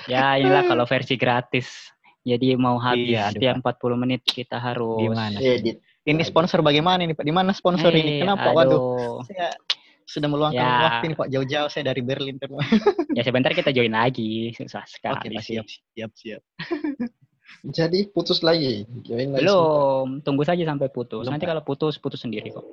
[0.08, 1.68] Ya inilah kalau versi gratis.
[2.24, 5.36] Jadi mau habis iya, setiap 40 menit kita harus gimana?
[5.36, 5.84] Edit.
[6.08, 7.28] ini sponsor bagaimana ini pak?
[7.28, 8.12] Di mana sponsor hey, ini?
[8.16, 8.56] Eh, kenapa?
[8.56, 8.56] Aduh.
[8.56, 8.82] waduh
[9.28, 9.52] saya
[10.08, 10.80] sudah meluangkan ya.
[10.80, 11.28] waktu ini pak.
[11.28, 12.40] Jauh-jauh saya dari Berlin
[13.12, 14.56] ya sebentar kita join lagi.
[14.56, 16.42] Susah sekali Oke, siap siap siap
[17.66, 18.86] Jadi putus lagi.
[19.06, 21.26] Join Belum, tunggu saja sampai putus.
[21.26, 22.66] Belum, Nanti kalau putus, putus sendiri kok.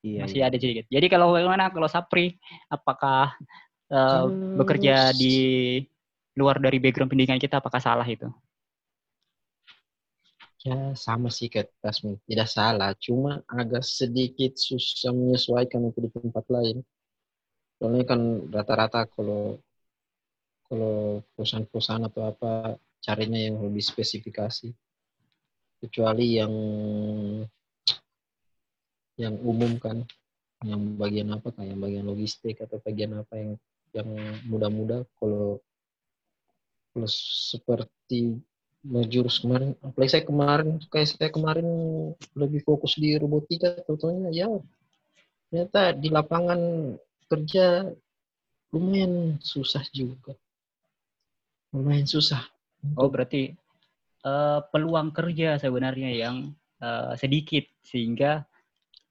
[0.00, 0.48] Iya, Masih iya.
[0.48, 0.86] ada sedikit.
[0.88, 2.40] Jadi kalau bagaimana kalau Sapri,
[2.72, 3.36] apakah
[3.92, 4.56] uh, hmm.
[4.56, 5.36] bekerja di
[6.34, 8.26] luar dari background pendidikan kita, apakah salah itu?
[10.60, 12.20] Ya sama sih kayak Tasmi.
[12.24, 16.84] Tidak salah, cuma agak sedikit susah menyesuaikan untuk di tempat lain.
[17.80, 18.20] Soalnya kan
[18.52, 19.56] rata-rata kalau
[20.68, 22.52] kalau perusahaan-perusahaan atau apa
[23.00, 24.70] carinya yang lebih spesifikasi.
[25.80, 26.52] Kecuali yang
[29.16, 30.04] yang umum kan.
[30.60, 33.50] Yang bagian apa kayak bagian logistik atau bagian apa yang
[33.96, 34.08] yang
[34.44, 35.08] muda-muda.
[35.16, 35.58] Kalau
[36.92, 37.08] kalau
[37.50, 38.36] seperti
[39.08, 41.68] jurus kemarin apalagi saya kemarin kayak saya kemarin
[42.32, 44.48] lebih fokus di robotika tentunya ya
[45.52, 46.60] ternyata di lapangan
[47.28, 47.86] kerja
[48.70, 50.34] lumayan susah juga.
[51.70, 52.42] Lumayan susah
[52.96, 53.52] Oh berarti
[54.24, 58.44] uh, peluang kerja sebenarnya yang uh, sedikit sehingga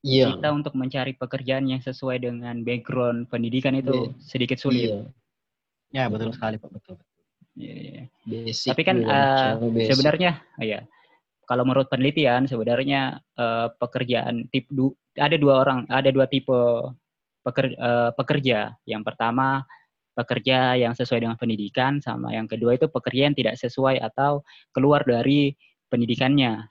[0.01, 0.33] yeah.
[0.33, 4.13] kita untuk mencari pekerjaan yang sesuai dengan background pendidikan itu yeah.
[4.21, 4.89] sedikit sulit.
[4.89, 5.05] Yeah.
[5.89, 6.97] Ya betul sekali pak betul.
[7.57, 8.53] Yeah, yeah.
[8.53, 9.57] Tapi kan uh,
[9.89, 10.85] sebenarnya, oh ya
[11.49, 16.53] kalau menurut penelitian sebenarnya uh, pekerjaan tip du, ada dua orang, ada dua tipe
[17.41, 18.77] peker, uh, pekerja.
[18.85, 19.65] Yang pertama
[20.19, 24.43] pekerja yang sesuai dengan pendidikan sama yang kedua itu pekerja yang tidak sesuai atau
[24.75, 25.55] keluar dari
[25.87, 26.67] pendidikannya.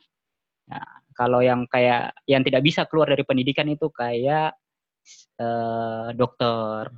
[0.69, 4.53] Nah, kalau yang kayak yang tidak bisa keluar dari pendidikan itu kayak
[5.41, 6.93] eh, dokter,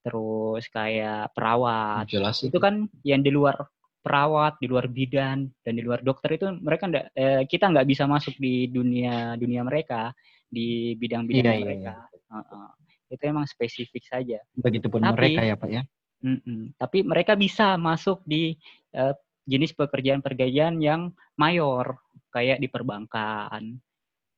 [0.00, 2.08] terus kayak perawat.
[2.08, 2.56] Jelas itu.
[2.56, 3.68] kan yang di luar
[4.00, 8.08] perawat, di luar bidan dan di luar dokter itu mereka enggak, eh, kita nggak bisa
[8.08, 10.14] masuk di dunia dunia mereka
[10.46, 11.92] di bidang-bidang iya, iya mereka.
[12.10, 12.32] Iya.
[12.32, 14.38] Uh -uh itu emang spesifik saja.
[14.58, 15.82] Begitupun tapi, mereka ya Pak ya.
[16.24, 18.56] Mm -mm, tapi mereka bisa masuk di
[18.96, 19.12] uh,
[19.46, 22.02] jenis pekerjaan-pekerjaan yang mayor,
[22.34, 23.78] kayak di perbankan,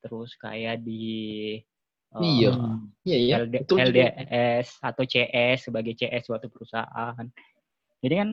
[0.04, 1.56] terus kayak di
[2.12, 2.52] uh, iya.
[3.08, 3.36] Iya, iya.
[3.46, 7.24] LD, LDS atau CS sebagai CS suatu perusahaan.
[8.04, 8.28] Jadi kan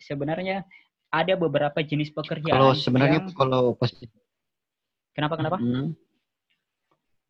[0.00, 0.64] sebenarnya
[1.12, 2.56] ada beberapa jenis pekerjaan.
[2.56, 3.36] Kalau sebenarnya yang...
[3.36, 4.08] kalau pasti.
[5.14, 5.62] Kenapa kenapa?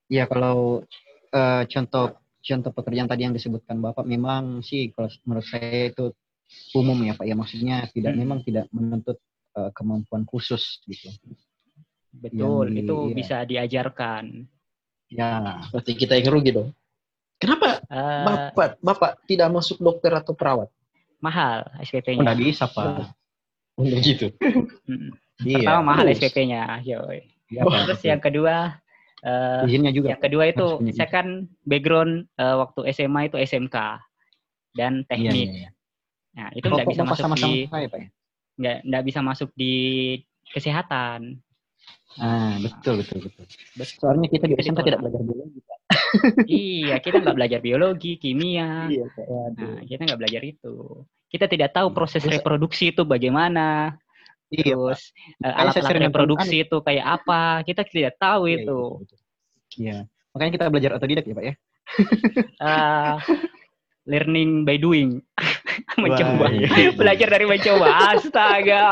[0.08, 0.84] Iya kalau
[1.32, 6.12] uh, contoh contoh pekerjaan tadi yang disebutkan Bapak memang sih kalau menurut saya itu
[6.76, 8.20] umum ya Pak ya maksudnya tidak hmm.
[8.20, 9.16] memang tidak menuntut
[9.56, 11.08] uh, kemampuan khusus gitu.
[12.14, 13.14] Betul, di, itu ya.
[13.16, 14.46] bisa diajarkan.
[15.10, 16.70] Ya, berarti kita yang rugi dong.
[17.42, 20.70] Kenapa Eh, Bapak Bapak tidak masuk dokter atau perawat?
[21.24, 22.20] mahal SPP-nya.
[22.20, 23.16] nggak bisa, Pak.
[23.80, 24.28] Untuk gitu.
[24.84, 25.16] Mm.
[25.40, 25.56] Iya.
[25.64, 26.20] Pertama mahal terus.
[26.20, 26.84] SPP-nya.
[26.84, 27.00] Iya,
[27.64, 27.80] Pak.
[27.88, 28.76] Terus yang kedua,
[29.24, 30.14] eh, izinnya juga.
[30.14, 33.76] yang kedua itu saya kan background eh, waktu SMA itu SMK
[34.76, 35.48] dan Iya, teknik.
[35.48, 35.70] iya, iya.
[36.34, 37.98] Nah itu nggak bisa masuk sama-sama di saya, Pak.
[37.98, 38.08] ya?
[38.54, 39.74] nggak nggak bisa masuk di
[40.52, 41.40] kesehatan.
[42.14, 43.44] Ah, betul, betul, betul.
[43.74, 43.98] Betul.
[43.98, 45.78] Soalnya kita di SMK tidak belajar biologi, Pak.
[46.46, 48.86] iya, kita nggak belajar biologi, kimia.
[48.86, 49.26] Iya, Pak.
[49.58, 50.74] Nah, kita nggak belajar itu.
[51.26, 53.98] Kita tidak tahu proses reproduksi itu bagaimana.
[54.52, 54.74] Iya.
[54.76, 55.02] Terus
[55.40, 57.64] saya alat-alat reproduksi itu kayak apa?
[57.64, 58.80] Kita tidak tahu Iya, itu.
[59.08, 59.16] iya.
[59.74, 59.96] Iya.
[60.34, 61.54] Makanya kita belajar otodidak ya, Pak ya.
[62.58, 63.14] Ah,
[64.04, 65.22] learning by doing.
[66.02, 66.46] mencoba.
[66.46, 66.90] Wah, iya.
[66.94, 67.86] Belajar dari mencoba.
[68.14, 68.84] Astaga.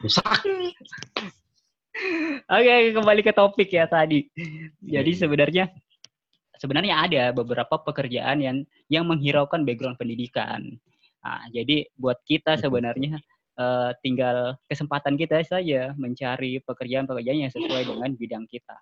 [0.00, 0.40] Rusak.
[2.48, 4.26] Oke, kembali ke topik ya tadi.
[4.80, 5.20] Jadi Iya.
[5.20, 5.64] sebenarnya
[6.56, 8.56] sebenarnya ada beberapa pekerjaan yang
[8.88, 10.78] yang menghiraukan background pendidikan.
[11.22, 13.22] Nah, jadi buat kita sebenarnya
[13.58, 18.74] eh, tinggal kesempatan kita saja mencari pekerjaan-pekerjaan yang sesuai dengan bidang kita.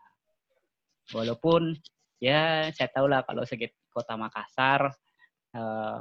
[1.12, 1.76] Walaupun
[2.20, 4.88] ya saya tahu lah kalau sedikit kota Makassar
[5.52, 5.98] eh,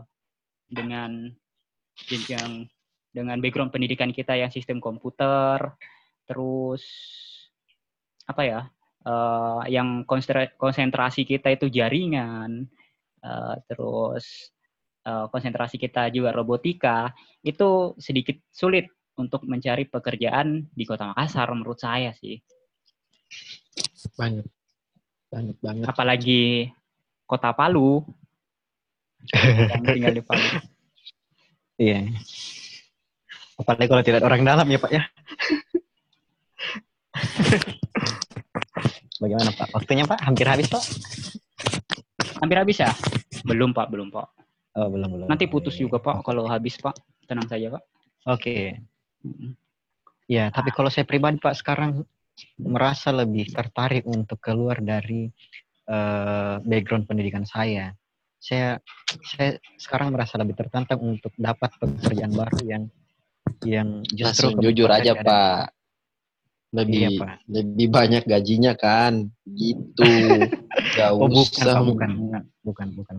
[0.71, 1.27] dengan
[2.07, 2.69] jenjang
[3.09, 5.59] dengan background pendidikan kita yang sistem komputer,
[6.23, 6.85] terus
[8.29, 8.61] apa ya
[9.03, 10.07] eh, yang
[10.55, 12.63] konsentrasi kita itu jaringan,
[13.27, 14.55] eh, terus
[15.03, 17.09] konsentrasi kita juga robotika
[17.41, 22.39] itu sedikit sulit untuk mencari pekerjaan di kota Makassar menurut saya sih.
[24.15, 24.47] Banyak.
[25.29, 25.85] Banyak banget.
[25.85, 26.71] Apalagi
[27.27, 28.01] kota Palu
[29.71, 30.47] yang tinggal di Palu.
[31.79, 32.07] Iya.
[33.59, 35.03] Apalagi kalau tidak orang dalam ya, Pak ya.
[39.19, 39.67] Bagaimana, Pak?
[39.75, 40.19] Waktunya, Pak?
[40.23, 40.79] Hampir habis, Pak?
[42.39, 42.87] Hampir habis ya?
[43.43, 44.38] Belum Pak, belum Pak.
[44.77, 45.27] Oh, belum, belum.
[45.29, 46.93] Nanti putus juga Pak kalau habis Pak.
[47.25, 47.83] Tenang saja Pak.
[48.29, 48.77] Oke.
[49.25, 49.57] Mm-mm.
[50.29, 52.05] Ya, tapi kalau saya pribadi, Pak, sekarang
[52.61, 55.25] merasa lebih tertarik untuk keluar dari
[55.89, 57.91] eh, background pendidikan saya.
[58.39, 58.79] Saya
[59.25, 62.83] saya sekarang merasa lebih tertantang untuk dapat pekerjaan baru yang
[63.65, 65.78] yang justru Langsung jujur aja, Pak.
[66.69, 67.29] Lebih Iya, Pak.
[67.49, 69.25] lebih banyak gajinya kan.
[69.43, 70.05] Gitu.
[70.97, 71.81] Gak Oh, bukan, usah.
[71.81, 73.15] Bukan, bukan, bukan, bukan,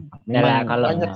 [0.64, 1.12] kalau- Banyak.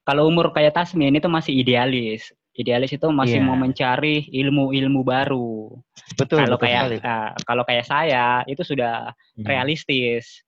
[0.00, 2.32] Kalau umur kayak Tasmin itu masih idealis.
[2.50, 3.46] Idealis itu masih Iya.
[3.46, 5.76] mau mencari ilmu-ilmu baru.
[6.18, 9.44] betul, kalau betul kayak ah, kalau kayak saya itu sudah Hmm.
[9.46, 10.42] realistis.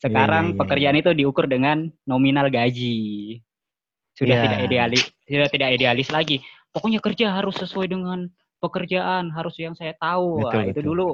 [0.00, 3.38] Iya, Sekarang iya, iya, pekerjaan itu diukur dengan nominal gaji.
[4.14, 4.42] Sudah Iya.
[4.46, 6.36] tidak idealis, sudah tidak idealis lagi.
[6.70, 8.30] Pokoknya kerja harus sesuai dengan
[8.64, 10.44] pekerjaan, harus yang saya tahu.
[10.44, 10.88] Betul, Wah, itu betul.
[10.88, 11.08] dulu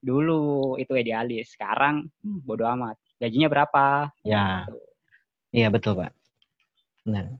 [0.00, 0.42] dulu
[0.80, 1.56] itu idealis.
[1.56, 2.96] Sekarang hmm, bodo amat.
[3.20, 4.08] Gajinya berapa?
[4.24, 4.64] Ya,
[5.52, 6.12] iya betul Pak.
[7.08, 7.36] Nah,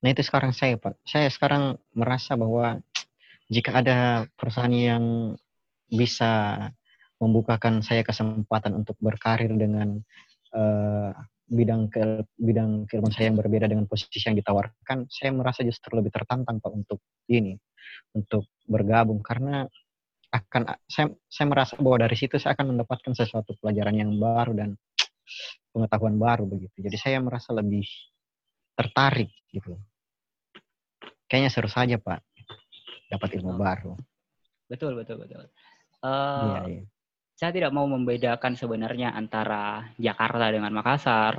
[0.00, 0.96] nah itu sekarang saya Pak.
[1.04, 2.80] Saya sekarang merasa bahwa
[3.48, 5.36] jika ada perusahaan yang
[5.88, 6.68] bisa
[7.18, 10.00] membukakan saya kesempatan untuk berkarir dengan
[10.52, 11.12] eh,
[11.48, 16.12] bidang ke bidang keilmuan saya yang berbeda dengan posisi yang ditawarkan, saya merasa justru lebih
[16.12, 17.00] tertantang Pak untuk
[17.32, 17.56] ini,
[18.12, 19.64] untuk bergabung karena
[20.28, 24.76] akan saya saya merasa bahwa dari situ saya akan mendapatkan sesuatu pelajaran yang baru dan
[25.72, 26.84] pengetahuan baru begitu.
[26.84, 27.88] Jadi saya merasa lebih
[28.76, 29.80] tertarik gitu.
[31.28, 32.20] Kayaknya seru saja Pak
[33.08, 33.60] dapat ilmu Oh.
[33.60, 33.92] baru.
[34.68, 35.48] Betul, betul, betul.
[36.04, 36.82] Eh, Iya, iya.
[37.38, 41.38] Saya tidak mau membedakan sebenarnya antara Jakarta dengan Makassar.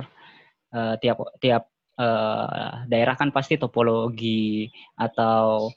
[0.72, 1.68] Eh, tiap tiap
[2.00, 4.64] eh, daerah kan pasti topologi
[4.96, 5.68] atau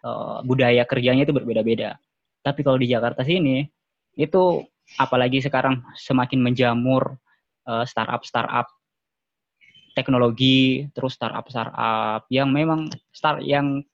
[0.00, 2.00] eh, budaya kerjanya itu berbeda-beda.
[2.40, 3.68] Tapi kalau di Jakarta sini
[4.16, 4.64] itu
[4.96, 7.20] apalagi sekarang semakin menjamur
[7.68, 8.64] startup-startup
[9.92, 13.84] teknologi, terus startup-startup yang memang start yang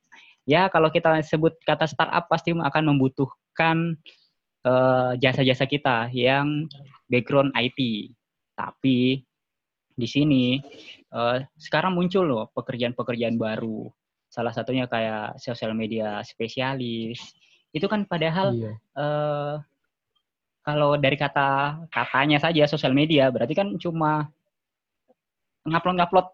[0.46, 3.98] ya kalau kita sebut kata startup pasti akan membutuhkan
[4.64, 6.66] eh, jasa-jasa kita yang
[7.06, 8.10] background IT.
[8.56, 9.20] Tapi
[9.94, 10.58] di sini
[11.14, 13.86] eh, sekarang muncul loh pekerjaan-pekerjaan baru.
[14.26, 17.20] Salah satunya kayak sosial media spesialis.
[17.70, 18.72] Itu kan padahal Iya.
[18.98, 19.54] eh,
[20.64, 24.32] kalau dari kata katanya saja sosial media berarti kan cuma
[25.64, 26.26] ngupload-ngupload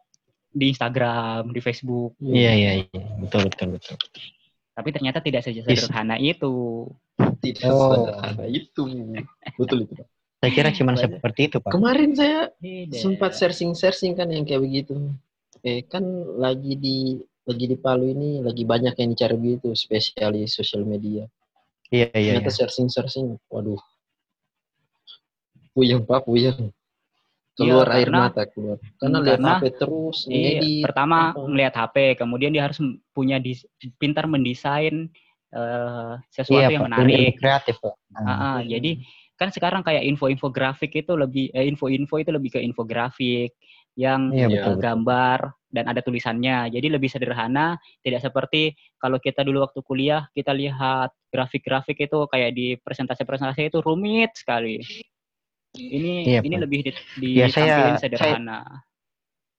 [0.50, 2.18] di Instagram, di Facebook.
[2.18, 3.02] Iya, iya, iya.
[3.22, 3.94] Betul, betul, betul.
[4.74, 6.86] Tapi ternyata tidak Is- sederhana itu.
[7.40, 7.90] Tidak Oh.
[7.90, 8.82] sederhana itu.
[9.56, 9.94] Betul itu.
[9.96, 10.06] Pak.
[10.40, 11.04] Saya kira cuma Banyak.
[11.20, 11.70] seperti itu, Pak.
[11.70, 12.48] Kemarin saya
[12.94, 14.96] sempat searching-searching kan yang kayak begitu.
[15.60, 16.00] Eh kan
[16.36, 21.28] lagi di lagi di Palu ini lagi banyak yang dicari begitu spesialis sosial media.
[21.90, 22.56] Iya, iya, Ternyata iya.
[22.56, 23.80] searching-searching, waduh.
[25.72, 26.70] Puyeng Pak, puyeng.
[27.50, 31.44] keluar Iya, air karena- mata keluar karena Hmm, lihat HP terus Iya, pertama apa.
[31.44, 32.80] melihat HP, kemudian dia harus
[33.12, 33.68] punya dis-
[34.00, 35.12] pintar mendesain
[35.50, 37.38] eh, sesuatu Iya, yang menarik.
[37.38, 37.76] kreatif.
[38.14, 39.00] Ah, ah, jadi
[39.34, 43.56] kan sekarang kayak info-info grafik itu lebih eh, info-info itu lebih ke infografik
[43.96, 44.48] yang Iya, Iya.
[44.48, 44.60] betul.
[44.60, 44.84] eh, betul.
[44.84, 45.38] gambar
[45.70, 46.58] dan ada tulisannya.
[46.70, 52.50] Jadi lebih sederhana, tidak seperti kalau kita dulu waktu kuliah kita lihat grafik-grafik itu kayak
[52.52, 54.82] di presentasi-presentasi itu rumit sekali.
[55.70, 56.62] Ini Iya, ini Pak.
[56.66, 56.90] lebih di,
[57.38, 58.60] Iya, saya- ditampilin saya- sederhana.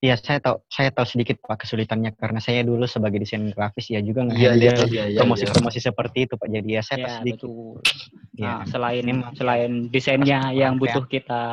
[0.01, 4.01] Iya, saya tahu saya tahu sedikit Pak kesulitannya karena saya dulu sebagai desain grafis ya
[4.01, 6.49] juga iya, nge-handle iya, iya, promosi-promosi seperti itu Pak.
[6.49, 7.37] Jadi ya saya tahu Ya, sedikit.
[7.45, 7.75] betul.
[8.33, 8.41] Iya.
[8.41, 9.31] Nah, selain Memang.
[9.37, 11.43] selain desainnya yang kurang butuh kita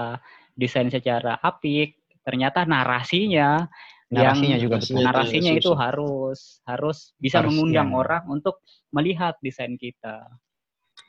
[0.56, 3.68] desain secara apik, ternyata narasinya
[4.08, 5.04] Narasinya yang juga betul.
[5.04, 7.96] narasinya itu harus harus bisa Harus, mengundang iya.
[8.00, 8.64] orang untuk
[8.96, 10.24] melihat desain kita.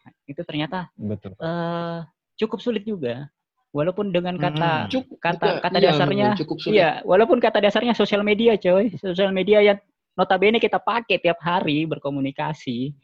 [0.04, 1.40] Nah, Itu ternyata Betul.
[1.40, 2.00] Eh,
[2.36, 3.32] cukup sulit juga.
[3.70, 4.46] Walaupun dengan Hmm.
[4.50, 6.74] kata Cukup kata juga, kata iya, dasarnya cukup sulit.
[6.74, 8.90] iya, walaupun kata dasarnya sosial media, coy.
[8.98, 9.78] Sosial media yang
[10.18, 12.98] notabene kita pakai tiap hari berkomunikasi.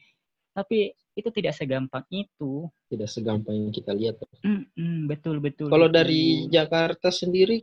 [0.57, 2.65] Tapi itu tidak segampang itu.
[2.89, 4.15] tidak segampang yang kita lihat.
[4.41, 5.69] Mm-mm, betul betul.
[5.69, 5.97] Kalau betul.
[6.01, 7.61] dari Jakarta sendiri,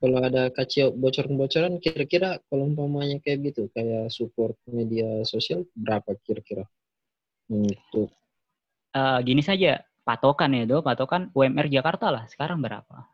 [0.00, 6.64] kalau ada kacau bocoran-bocoran, kira-kira kalau umpamanya kayak gitu, kayak support media sosial berapa kira-kira
[7.50, 8.08] untuk
[8.90, 9.78] Eh, gini saja,
[10.10, 12.26] patokan ya, do, patokan UMR Jakarta lah.
[12.26, 13.06] Sekarang berapa?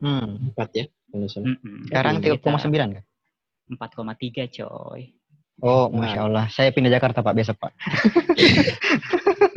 [0.00, 0.48] Hmm.
[0.54, 0.84] empat ya?
[1.12, 1.46] Kalau salah.
[1.52, 1.76] Mm-mm.
[1.92, 3.04] Sekarang Kita 3,9 kan?
[3.68, 5.00] 4,3 coy.
[5.60, 6.06] Oh, Nah.
[6.06, 6.44] masya Allah.
[6.48, 7.72] Saya pindah Jakarta Pak besok Pak.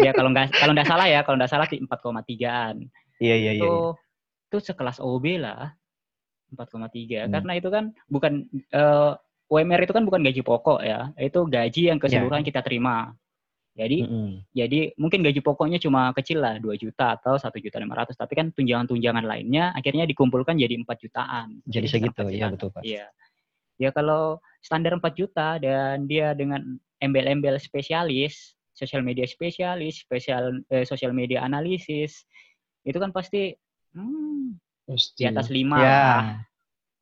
[0.02, 2.76] Ya kalau nggak kalau nggak salah ya, kalau nggak salah di 4,3an.
[3.22, 3.62] Iya iya iya.
[3.62, 3.94] itu
[4.50, 5.78] itu sekelas OB lah
[6.50, 7.32] 4,3 Hmm.
[7.32, 9.12] karena itu kan bukan eh,
[9.46, 13.14] UMR itu kan bukan gaji pokok ya itu gaji yang keseluruhan kita terima
[13.72, 14.44] jadi Mm-mm.
[14.52, 18.52] jadi mungkin gaji pokoknya cuma kecil lah 2 juta atau satu juta 500 tapi kan
[18.52, 22.52] tunjangan-tunjangan lainnya akhirnya dikumpulkan jadi 4 jutaan Jadi segitu, 4 jutaan.
[22.60, 22.84] betul Pak.
[22.84, 23.08] Iya.
[23.80, 30.86] Ya kalau standar 4 juta dan dia dengan embel-embel spesialis, sosial media spesialis, spesial eh,
[30.86, 32.28] sosial media analisis,
[32.84, 33.56] itu kan pasti
[33.96, 35.16] hmm, Pasti.
[35.18, 36.44] di atas 5 Ya,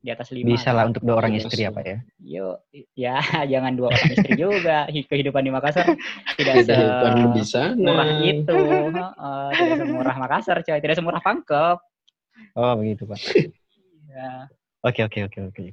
[0.00, 0.48] Di atas 5.
[0.48, 1.76] bisa lah untuk dua orang Iya, istri ya sih.
[1.76, 1.98] Pak ya.
[2.24, 2.56] Yuk,
[2.96, 3.16] ya
[3.52, 4.88] jangan dua orang istri juga.
[4.88, 5.86] Hi- Kehidupan di Makassar
[6.40, 7.76] tidak Kehidupan di sana.
[7.76, 8.58] semurah itu.
[8.96, 10.78] Heeh, tidak semurah Makassar, coy.
[10.80, 11.78] Tidak semurah Pangkep.
[12.56, 13.20] Oh begitu Pak.
[14.08, 14.48] Ya.
[14.80, 15.64] Oke oke oke oke.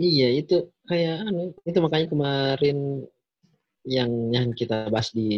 [0.00, 3.04] Iya itu kayak anu itu makanya kemarin
[3.84, 5.28] yang yang kita bahas di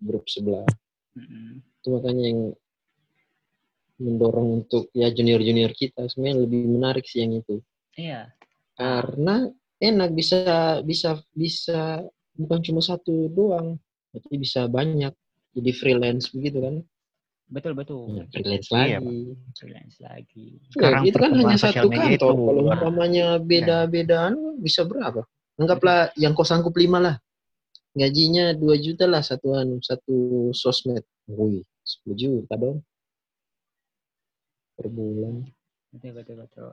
[0.00, 0.64] grup sebelah
[1.12, 1.60] Mm-mm.
[1.60, 2.40] itu makanya yang
[3.98, 6.06] mendorong untuk ya junior junior kita.
[6.06, 7.60] Sebenarnya lebih menarik sih yang itu.
[7.98, 8.30] Iya.
[8.78, 9.50] karena
[9.82, 11.98] enak bisa bisa bisa
[12.38, 13.74] bukan cuma satu doang
[14.14, 15.10] tapi bisa banyak.
[15.58, 16.74] Jadi freelance begitu kan?
[17.50, 18.22] Betul betul.
[18.22, 19.18] Ya, freelance Iya, lagi.
[19.58, 20.46] Freelance lagi.
[20.70, 22.34] Sekarang ya, itu kan hanya satu kantor.
[22.38, 25.26] kalau umpamanya beda-beda anu, bisa berapa?
[25.58, 27.16] Anggaplah yang kau sanggup lima lah.
[27.98, 31.02] Gajinya 2 juta lah satu anu satu sosmed.
[31.26, 31.66] Wih
[32.06, 32.84] 10 juta dong
[34.78, 35.42] per bulan
[35.88, 36.70] Betul betul betul.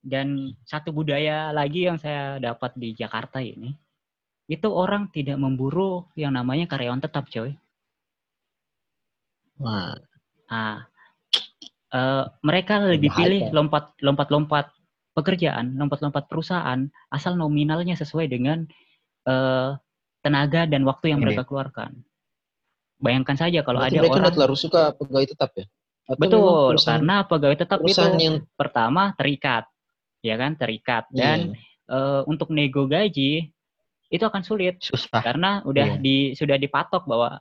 [0.00, 3.70] Dan satu budaya lagi yang saya dapat di Jakarta ini,
[4.50, 7.54] itu orang tidak memburu yang namanya karyawan tetap, coy.
[9.60, 9.94] wah
[10.50, 10.82] Ah,
[11.94, 13.22] eh, mereka lebih Bahaya.
[13.22, 14.74] pilih lompat lompat-lompat
[15.14, 18.66] pekerjaan, lompat-lompat perusahaan asal nominalnya sesuai dengan
[19.30, 19.70] eh,
[20.26, 21.24] tenaga dan waktu yang Ini.
[21.30, 22.02] mereka keluarkan.
[22.98, 25.70] Bayangkan saja kalau Berarti ada mereka orang udah terlalu suka pegawai tetap ya
[26.06, 26.40] Atau betul
[26.74, 29.64] perusahaan- karena pegawai tetap itu yang pertama terikat,
[30.20, 31.58] ya kan terikat dan iya,
[31.90, 33.50] eh, untuk nego gaji
[34.06, 35.22] itu akan sulit Susah.
[35.22, 36.02] karena udah Iya.
[36.02, 37.38] di sudah dipatok bahwa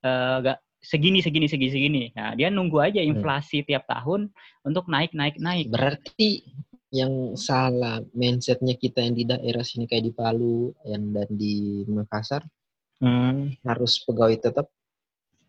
[0.00, 2.02] eh, gak segini segini segini segini.
[2.14, 3.10] Nah dia nunggu aja Hmm.
[3.12, 4.30] inflasi tiap tahun
[4.62, 5.66] untuk naik naik naik.
[5.66, 6.46] berarti
[6.88, 12.46] yang salah mindsetnya kita yang di daerah sini kayak di Palu yang dan di Makassar
[12.96, 14.70] Hmm, harus pegawai tetap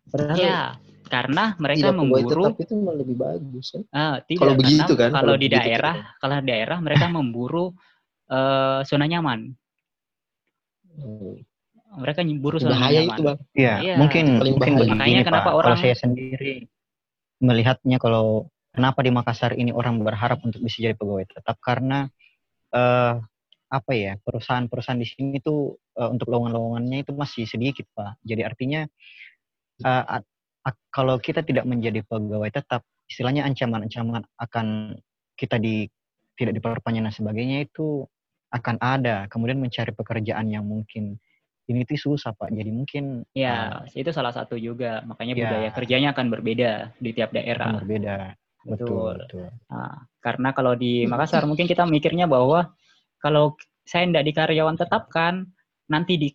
[0.04, 0.60] padahal Ya
[1.08, 5.08] karena mereka tidak memburu tetap itu malah lebih bagus kan eh, tidak Kalau begitu kan,
[5.08, 7.64] kalau kalau di begitu daerah kalau di daerah mereka memburu
[8.28, 9.40] eh, zona nyaman.
[10.98, 11.34] Hmm,
[11.98, 13.08] Mereka memburu zona bahaya nyaman.
[13.08, 13.94] itu bang Iya, Iya.
[13.96, 15.52] mungkin mungkin Makanya kenapa Pak.
[15.52, 16.54] Kalau orang- saya sendiri
[17.38, 18.26] melihatnya kalau
[18.70, 22.10] kenapa di Makassar ini orang berharap untuk bisa jadi pegawai tetap karena
[22.68, 23.14] eh
[23.68, 28.20] apa ya perusahaan-perusahaan di sini tuh eh, untuk lowongan-lowongannya itu masih sedikit Pak.
[28.22, 28.80] Jadi artinya
[29.78, 30.26] eh, a-
[30.90, 34.98] kalau kita tidak menjadi pegawai tetap, istilahnya ancaman-ancaman akan
[35.38, 35.86] kita di
[36.38, 38.06] tidak diperpanjang dan sebagainya itu
[38.54, 39.26] akan ada.
[39.28, 41.18] Kemudian mencari pekerjaan yang mungkin
[41.68, 42.48] ini tuh susah Pak.
[42.48, 45.04] Jadi mungkin Ya itu salah satu juga.
[45.04, 45.42] Makanya Ya.
[45.44, 47.68] budaya kerjanya akan berbeda di tiap akan daerah.
[47.84, 48.16] berbeda.
[48.64, 49.14] Betul, Betul.
[49.22, 49.48] betul.
[49.70, 52.74] Nah, karena kalau di Makassar mungkin kita mikirnya bahwa
[53.22, 53.54] kalau
[53.86, 55.46] saya tidak di karyawan tetapkan,
[55.88, 56.28] nanti di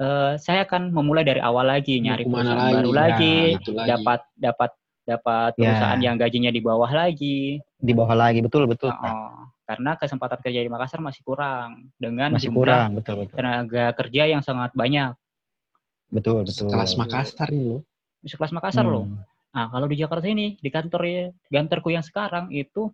[0.00, 2.74] eh, saya akan memulai dari awal lagi, nyari ke mana perusahaan lagi?
[2.74, 3.88] baru Nah, lagi, itu lagi.
[3.92, 4.70] dapat dapat
[5.04, 5.62] dapat Ya.
[5.68, 7.60] perusahaan yang gajinya di bawah lagi.
[7.80, 8.92] Di bawah lagi, betul, betul.
[8.92, 13.36] Oh, karena kesempatan kerja di Makassar masih kurang dengan Masih kurang, betul, betul.
[13.36, 15.14] tenaga kerja yang sangat banyak.
[16.10, 16.68] Betul, betul.
[16.70, 17.82] Kelas Makassar ini loh.
[18.26, 19.06] Sekelas Makassar loh.
[19.06, 19.22] Hmm.
[19.50, 22.90] Nah, kalau di Jakarta ini, di kantor ya, di kantorku yang sekarang itu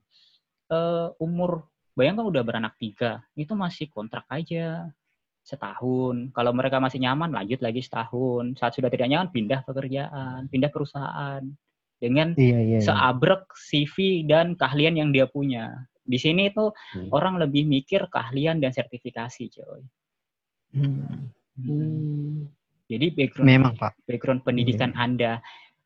[0.73, 4.89] eh, umur, bayangkan udah beranak tiga, itu masih kontrak aja
[5.47, 6.35] setahun.
[6.35, 8.59] Kalau mereka masih nyaman, lanjut lagi setahun.
[8.59, 11.43] Saat sudah tidak nyaman, pindah pekerjaan, pindah perusahaan.
[11.97, 12.77] Dengan Iya, iya.
[12.77, 12.81] iya.
[12.83, 15.87] seabrek CV dan keahlian yang dia punya.
[16.03, 17.09] Di sini itu Hmm.
[17.09, 19.83] orang lebih mikir keahlian dan sertifikasi, coy.
[20.75, 21.31] Hmm.
[21.57, 22.51] Hmm.
[22.87, 23.97] Jadi background Memang, Pak.
[24.05, 25.41] background pendidikan Anda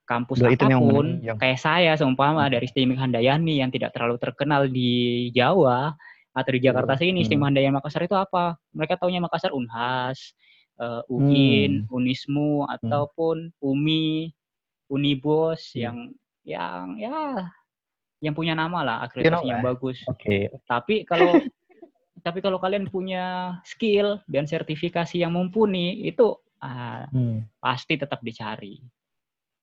[0.05, 1.39] kampus yang apa pun menunjang.
[1.39, 5.95] kayak saya seumpama dari Stimik Handayani yang tidak terlalu terkenal di Jawa
[6.31, 7.27] atau di Jakarta sini Hmm.
[7.27, 10.35] Stimik Handayani Makassar itu apa mereka taunya Makassar Unhas
[10.77, 11.93] eh, UIN Hmm.
[11.93, 14.31] Unismu ataupun Umi
[14.87, 15.81] Unibos Hmm.
[15.81, 15.97] yang
[16.43, 17.17] yang ya
[18.21, 19.73] yang punya nama lah akreditasi yang lah.
[19.73, 20.49] bagus Oke.
[20.65, 21.37] tapi kalau
[22.27, 27.45] tapi kalau kalian punya skill dan sertifikasi yang mumpuni itu ah, Hmm.
[27.59, 28.79] pasti tetap dicari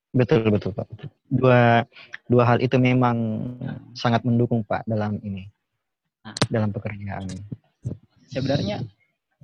[0.08, 0.88] Betul, betul, Pak.
[1.30, 1.84] Dua,
[2.26, 3.18] dua hal itu memang
[3.60, 3.78] Nah.
[3.94, 5.46] sangat mendukung, Pak, dalam ini.
[6.48, 7.28] Dalam pekerjaan.
[8.28, 8.84] sebenarnya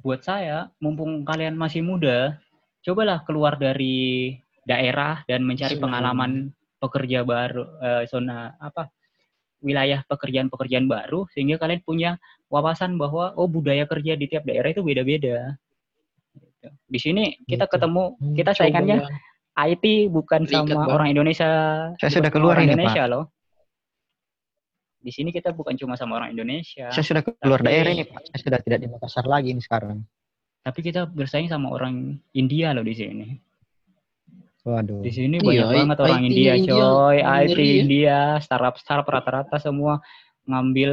[0.03, 2.35] buat saya mumpung kalian masih muda
[2.83, 4.35] cobalah keluar dari
[4.67, 6.51] daerah dan mencari pengalaman
[6.83, 8.91] pekerja baru eh, zona apa
[9.63, 12.19] wilayah pekerjaan-pekerjaan baru sehingga kalian punya
[12.51, 15.55] wawasan bahwa oh budaya kerja di tiap daerah itu beda-beda
[16.33, 16.67] Gitu.
[16.89, 17.73] di sini kita Gitu.
[17.75, 18.97] ketemu Hmm, kita coba saingannya.
[19.53, 21.49] IT bukan sama orang Indonesia
[22.01, 23.29] Saya sudah keluar ini, Indonesia loh
[25.03, 28.21] di sini kita bukan cuma sama orang Indonesia Saya sudah keluar Tapi- daerah ini, Pak.
[28.25, 29.99] Saya sudah tidak di Makassar lagi ini sekarang.
[30.63, 33.27] tapi kita bersaing sama orang India loh di sini
[34.63, 35.03] Waduh.
[35.03, 37.17] Di sini Iya, banyak banget orang IT India, India coy.
[37.19, 37.75] IT ya.
[37.83, 39.99] India, startup startup rata-rata semua
[40.47, 40.91] ngambil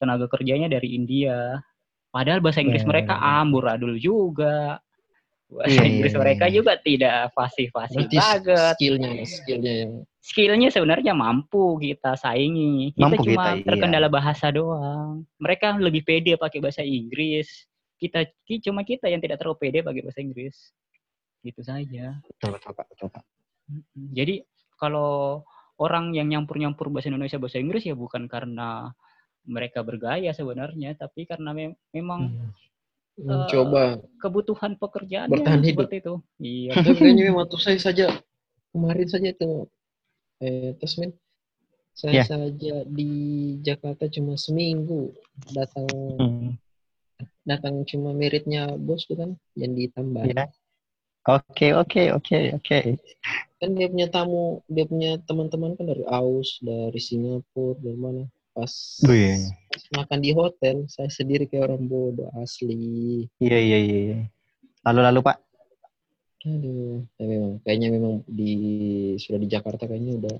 [0.00, 1.60] tenaga kerjanya dari India.
[2.08, 4.80] Padahal bahasa Inggris Iya, mereka amburadul juga.
[5.46, 8.72] Bahasa Iya, iya, Inggris iya, mereka juga tidak fasih-fasih banget.
[8.72, 12.92] skillnya, skillnya yang Skillnya sebenarnya mampu kita saingi.
[12.92, 13.64] Kita Mampu cuma kita, iya.
[13.64, 15.24] terkendala bahasa doang.
[15.40, 17.48] Mereka lebih pede pakai bahasa Inggris.
[17.96, 20.76] Kita ki- cuma kita yang tidak terlalu pede pakai bahasa Inggris.
[21.40, 22.20] Gitu saja.
[22.20, 22.86] Betul, betul, Pak.
[22.92, 23.24] Betul, Pak.
[23.72, 24.06] Mm-mm.
[24.12, 24.44] Jadi
[24.76, 25.40] kalau
[25.80, 28.92] orang yang nyampur-nyampur bahasa Indonesia bahasa Inggris ya bukan karena
[29.40, 32.52] mereka bergaya sebenarnya, tapi karena mem- memang Hmm.
[33.20, 34.00] Mencoba.
[34.16, 35.84] kebutuhan pekerjaan Bertahan hidup.
[35.84, 36.14] seperti itu.
[36.40, 36.72] Iya.
[36.88, 38.06] Tapi kayaknya memang tuh saya saja
[38.72, 39.68] kemarin saja itu
[40.40, 41.12] eh Tasmin
[41.92, 42.24] saya Ya.
[42.24, 43.10] saja di
[43.60, 45.12] Jakarta cuma seminggu
[45.52, 46.50] datang Hmm.
[47.44, 50.48] datang cuma meritnya bosku kan yang ditambah Iya.
[51.28, 52.78] Oke, oke, oke, oke.
[53.60, 58.24] kan dia punya tamu dia punya teman-teman kan dari Aus dari Singapura dari mana
[58.56, 58.72] pas,
[59.04, 59.36] Wih.
[59.68, 63.98] pas makan di hotel saya sendiri kayak orang bodoh asli Iya, iya, iya.
[64.00, 64.18] iya.
[64.80, 65.36] Lalu-lalu, Pak.
[66.40, 68.52] Aduh ya memang kayaknya memang di
[69.20, 70.36] sudah di Jakarta kayaknya udah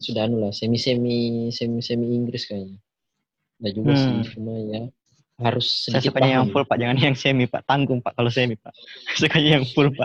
[0.00, 1.18] sudah anu lah semi semi
[1.52, 2.80] semi semi Inggris kayaknya
[3.60, 4.24] ada juga Hmm.
[4.24, 4.88] sih cuma ya
[5.40, 6.76] harus Saya sedikit sukanya yang full, Pak.
[6.76, 7.64] Jangan yang semi, Pak.
[7.64, 8.76] Tanggung, Pak, kalau semi, Pak.
[9.16, 10.04] Sukanya yang full, Pak.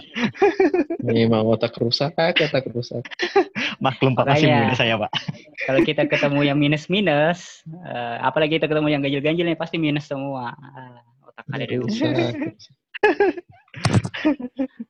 [1.03, 3.03] memang otak rusak otak rusak
[3.83, 4.31] Maklum, Pak.
[4.31, 4.63] Masih Makanya.
[4.63, 5.11] muda saya, Pak.
[5.67, 10.55] Kalau kita ketemu yang minus-minus, eh, apalagi kita ketemu yang ganjil-ganjil nih pasti minus semua.
[10.55, 12.15] Ah, otak kalian rusak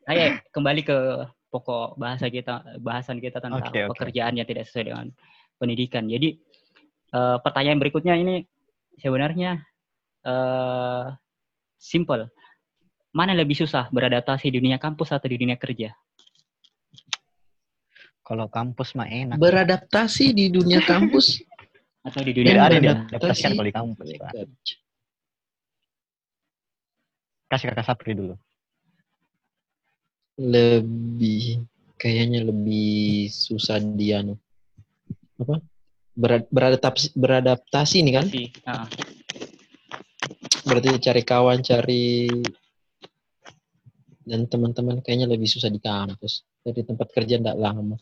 [0.05, 0.97] Ayo kembali ke
[1.49, 3.95] pokok bahasa kita, bahasan kita tentang Oke, oke.
[3.95, 5.07] pekerjaan yang tidak sesuai dengan
[5.55, 6.03] pendidikan.
[6.05, 6.35] Jadi
[7.11, 8.43] eh, pertanyaan berikutnya ini
[8.99, 9.63] sebenarnya
[10.25, 11.05] eh
[11.79, 12.29] simple.
[13.15, 15.95] Mana yang lebih susah beradaptasi di dunia kampus atau di dunia kerja?
[18.25, 19.37] Kalau kampus mah enak.
[19.37, 21.39] beradaptasi di dunia kampus
[22.05, 22.85] Atau di Tidak dunia ada kerja?
[22.85, 23.43] yang beradaptasi.
[23.49, 24.31] kalau di kampus, Pak.
[27.49, 28.33] Kasih kakak Sapri dulu.
[30.35, 31.63] Lebih
[31.95, 34.35] kayaknya lebih susah dia anu
[35.39, 35.59] apa?
[36.15, 38.25] Berad- beradaptasi beradaptasi nih kan?
[38.31, 38.87] Sih, ah.
[40.63, 42.27] berarti cari kawan cari
[44.25, 46.47] dan teman-teman kayaknya lebih susah di kampus.
[46.65, 47.95] Dari tempat kerja tidak lama.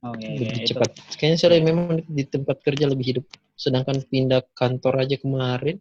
[0.00, 0.68] Oh iya, iya, lebih itu.
[0.72, 0.90] cepat.
[1.18, 3.24] Kayaknya saya memang di tempat kerja lebih hidup.
[3.58, 5.76] Sedangkan pindah kantor aja kemarin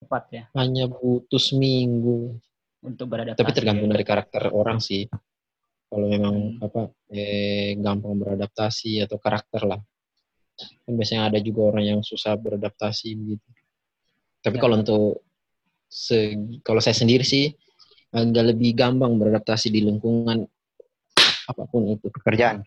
[0.00, 0.44] cepat ya.
[0.56, 2.36] hanya butuh seminggu
[2.80, 3.40] untuk beradaptasi.
[3.40, 3.94] tapi tergantung ya.
[3.96, 5.04] dari karakter orang sih
[5.90, 6.62] Kalau memang Hmm.
[6.62, 9.82] apa eh, gampang beradaptasi atau karakter lah.
[10.86, 13.48] Kan biasanya ada juga orang yang susah beradaptasi gitu.
[14.38, 14.62] Tapi Ya.
[14.62, 15.26] kalau untuk
[15.90, 17.50] se kalau saya sendiri sih
[18.14, 20.46] agak lebih gampang beradaptasi di lingkungan
[21.50, 22.06] apa pun itu.
[22.06, 22.62] Pekerjaan.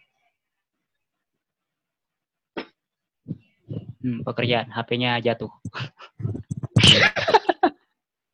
[4.03, 5.47] Hmm, pekerjaan, HP-nya jatuh.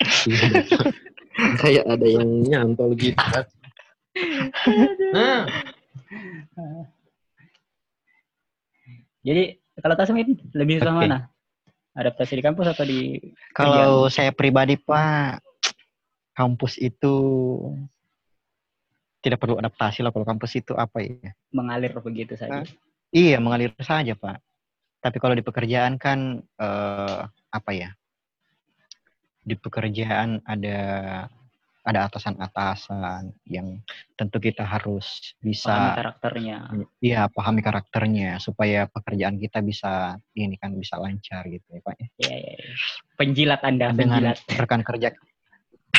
[1.62, 3.16] Kayak ada yang nyantol gitu.
[3.16, 3.46] kan.
[5.14, 5.48] Nah,
[9.20, 11.02] Jadi kalau Tasmin lebih susah Oke.
[11.06, 11.18] mana?
[11.96, 13.20] Adaptasi di kampus atau di
[13.52, 15.44] Kalau saya pribadi Pak,
[16.38, 17.16] kampus itu
[19.20, 21.36] tidak perlu adaptasi lah kalau kampus itu apa ya?
[21.52, 22.64] mengalir begitu saja?
[22.64, 22.66] Hah?
[23.12, 24.40] Iya mengalir saja Pak.
[25.04, 27.20] Tapi kalau di pekerjaan kan eh,
[27.52, 27.92] apa ya?
[29.44, 30.80] Di pekerjaan ada
[31.80, 33.82] ada atasan-atasan yang
[34.14, 36.58] tentu kita harus Pahami bisa karakternya.
[37.02, 41.96] iya pahami karakternya supaya pekerjaan kita bisa ini kan bisa lancar gitu ya Pak.
[42.20, 42.74] Ya, ya, ya.
[43.18, 44.38] Penjilat Anda, Dengan penjilat.
[44.60, 45.16] rekan kerja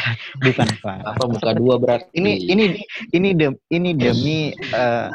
[0.44, 0.98] bukan Pak.
[1.04, 2.10] apa muka dua berarti?
[2.14, 2.64] ini ini
[3.10, 5.08] ini dem, ini demi eh,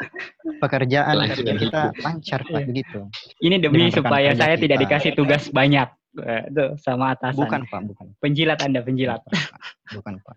[0.56, 1.36] pekerjaan Lancar.
[1.36, 2.66] kerja kita lancar pak Iya.
[2.66, 3.00] begitu
[3.38, 4.62] Ini demi dengan supaya saya kita.
[4.62, 5.88] tidak dikasih tugas banyak.
[6.16, 7.36] Eh, Tuh, sama atasan.
[7.36, 9.20] bukan pak bukan Penjilat Anda, penjilat.
[9.20, 9.60] bukan pak,
[9.92, 10.36] bukan, pak.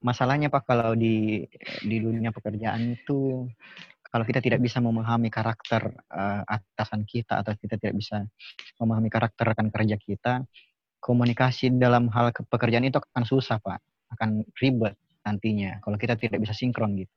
[0.00, 1.42] masalahnya pak kalau di
[1.80, 3.48] di dunia pekerjaan itu
[4.06, 8.22] kalau kita tidak bisa memahami karakter eh, atasan kita atau kita tidak bisa
[8.76, 10.44] memahami karakter rekan kerja kita
[11.06, 13.78] komunikasi dalam hal ke- pekerjaan itu akan susah pak
[14.18, 17.14] akan ribet nantinya kalau kita tidak bisa sinkron gitu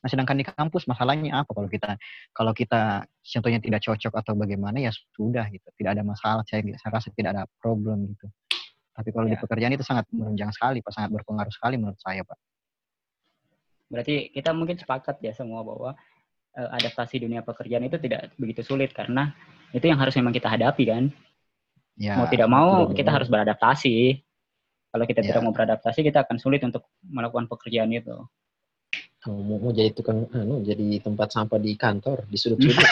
[0.00, 2.00] Nah, sedangkan di kampus masalahnya apa kalau kita
[2.32, 5.68] kalau kita contohnya tidak cocok atau bagaimana ya sudah gitu.
[5.76, 8.26] Tidak ada masalah, saya, saya rasa tidak ada problem gitu.
[8.92, 9.40] Tapi kalau di Ya.
[9.40, 12.38] pekerjaan itu sangat menunjang sekali, Pak, sangat berpengaruh sekali menurut saya, Pak.
[13.92, 15.92] Berarti kita mungkin sepakat ya semua bahwa
[16.56, 19.32] eh, adaptasi dunia pekerjaan itu tidak begitu sulit karena
[19.76, 21.12] itu yang harus memang kita hadapi kan.
[22.00, 23.96] Ya, mau tidak mau betul, kita harus beradaptasi.
[24.92, 25.26] Kalau kita Ya.
[25.32, 28.16] tidak mau beradaptasi kita akan sulit untuk melakukan pekerjaan itu.
[29.28, 32.76] Mau, mau jadi tukang anu jadi tempat sampah di kantor di sudut-sudut.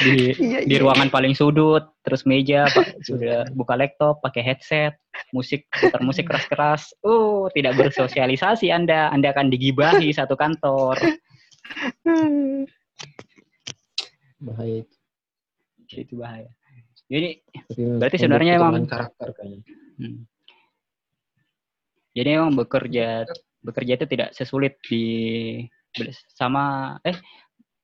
[0.00, 0.82] Di Iya, di iya.
[0.82, 4.98] ruangan paling sudut, terus meja pak, sudah buka laptop, pakai headset,
[5.30, 6.90] musik putar musik keras-keras.
[7.06, 10.98] Uh, tidak bersosialisasi Anda, Anda akan digibahi satu kantor.
[14.40, 14.96] Bahaya itu.
[15.90, 16.48] Itu bahaya.
[17.10, 17.42] Jadi
[17.98, 19.62] Berarti sebenarnya emang- karakter kayaknya.
[20.00, 20.24] Hmm.
[22.10, 23.22] Jadi emang bekerja
[23.60, 25.04] bekerja itu tidak sesulit di
[26.32, 27.14] sama eh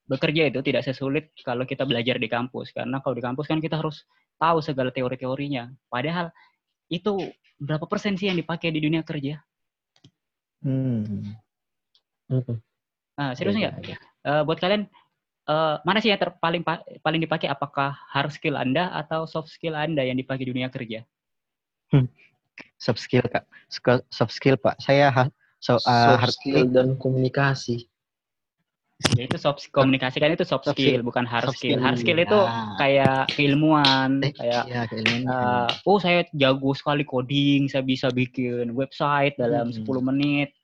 [0.09, 3.77] bekerja itu tidak sesulit kalau kita belajar di kampus karena kalau di kampus kan kita
[3.77, 4.07] harus
[4.41, 5.69] tahu segala teori-teorinya.
[5.91, 6.31] Padahal
[6.89, 7.19] itu
[7.59, 9.43] berapa persen sih yang dipakai di dunia kerja?
[10.63, 11.35] Hmm.
[12.31, 12.59] Apa?
[13.17, 13.99] Nah, serius Iya, nggak?
[14.27, 14.87] Eh, buat kalian
[15.47, 17.47] eh, mana sih yang ter- paling pa- paling dipakai?
[17.47, 21.07] Apakah hard skill Anda atau soft skill Anda yang dipakai di dunia kerja?
[22.77, 23.45] Soft skill, Kak.
[24.09, 24.81] Soft skill, Pak.
[24.81, 27.89] Saya ha- so, uh, Soft hard skill dan komunikasi.
[29.13, 31.05] Ya itu soft komunikasi kan itu soft, Soft skill, skill.
[31.05, 31.77] bukan hard Soft skill.
[31.77, 32.53] skill, Hard skill itu ya.
[32.81, 35.21] kayak keilmuan, Eh, kayak ya, keilmuan.
[35.29, 39.77] eh, oh saya jago sekali coding, saya bisa bikin website dalam Hmm.
[39.77, 40.56] 10 menit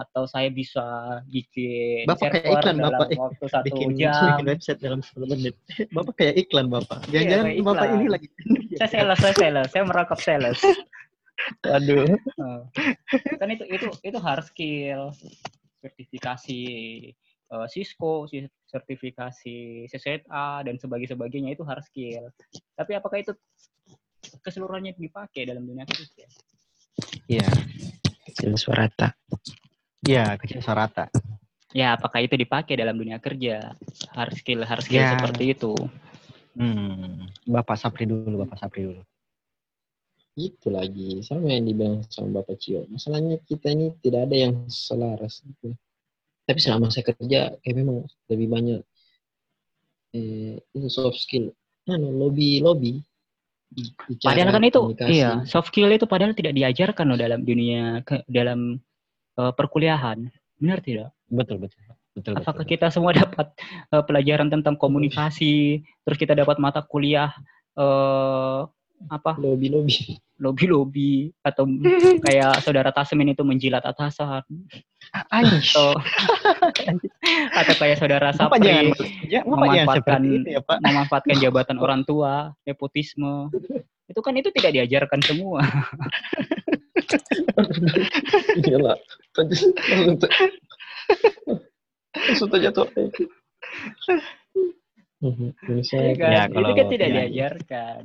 [0.00, 0.80] atau saya bisa
[1.28, 3.08] bikin Bapak kayak iklan, dalam Bapak.
[3.20, 4.16] waktu satu bikin, jam.
[4.32, 5.54] bikin website dalam 10 menit.
[5.96, 7.04] Bapak kayak iklan, Bapak.
[7.06, 8.26] Iya, Jangan-jangan kayak Bapak ini lagi.
[8.80, 10.60] Saya sales, saya sales, saya merokok sales.
[11.68, 12.04] Aduh.
[12.08, 12.60] Eh,
[13.36, 15.12] kan itu itu itu hard skill,
[15.84, 16.60] sertifikasi
[17.50, 19.56] eh, Cisco, si- sertifikasi
[19.90, 22.32] CCNA dan sebagainya sebagainya itu hard skill.
[22.76, 23.32] Tapi apakah itu
[24.40, 26.24] keseluruhannya dipakai dalam dunia kerja?
[27.28, 27.48] Iya.
[28.30, 29.10] Kecil suarata.
[30.06, 31.12] Iya, kecil sarata.
[31.70, 33.76] Ya, apakah itu dipakai dalam dunia kerja?
[34.16, 35.14] Hard skill, hard skill Ya.
[35.14, 35.72] seperti itu.
[36.58, 37.30] Hmm.
[37.46, 39.02] Bapak Sapri dulu, Bapak Sapri dulu.
[40.34, 42.88] Itu lagi sama yang dibilang sama Bapak Cio.
[42.90, 45.44] Masalahnya kita ini tidak ada yang selaras.
[45.46, 45.76] Gitu.
[46.48, 48.80] Tapi selama saya kerja, kayak memang lebih banyak
[50.16, 51.54] eh, itu soft skill.
[51.86, 52.98] Anu, lobby lobby.
[53.70, 55.10] Bicara, Padahal kan itu, komunikasi.
[55.14, 58.82] iya, soft skill itu padahal tidak diajarkan loh dalam dunia ke, dalam
[59.40, 60.28] eh, perkuliahan.
[60.60, 61.08] Benar tidak?
[61.32, 61.80] Betul, betul.
[62.10, 62.72] Betul, Apakah betul.
[62.76, 63.48] kita semua dapat
[63.88, 67.32] eh, pelajaran tentang komunikasi, terus kita dapat mata kuliah
[67.78, 68.60] eh,
[69.08, 70.20] apa lobby lobby.
[70.36, 71.64] lobby-lobby atau
[72.28, 74.44] kayak saudara Tasmin itu menjilat atasan
[75.32, 75.72] Anjir.
[75.72, 75.96] atau
[77.64, 80.78] atau kayak saudara Bapak jangan, Sapri ya, memanfaatkan itu ya, Pak.
[80.84, 83.48] memanfaatkan jabatan orang tua, nepotisme.
[84.10, 85.64] Itu kan itu tidak diajarkan semua.
[88.60, 88.98] Iyalah.
[95.20, 96.30] Mhm, Ini saya Iya kan?
[96.32, 97.14] Ya, itu kalau- kan tidak iya.
[97.20, 98.02] diajarkan.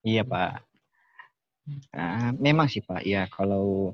[0.00, 0.52] Iya Pak.
[1.92, 3.04] Ah, memang sih Pak.
[3.04, 3.92] Ya kalau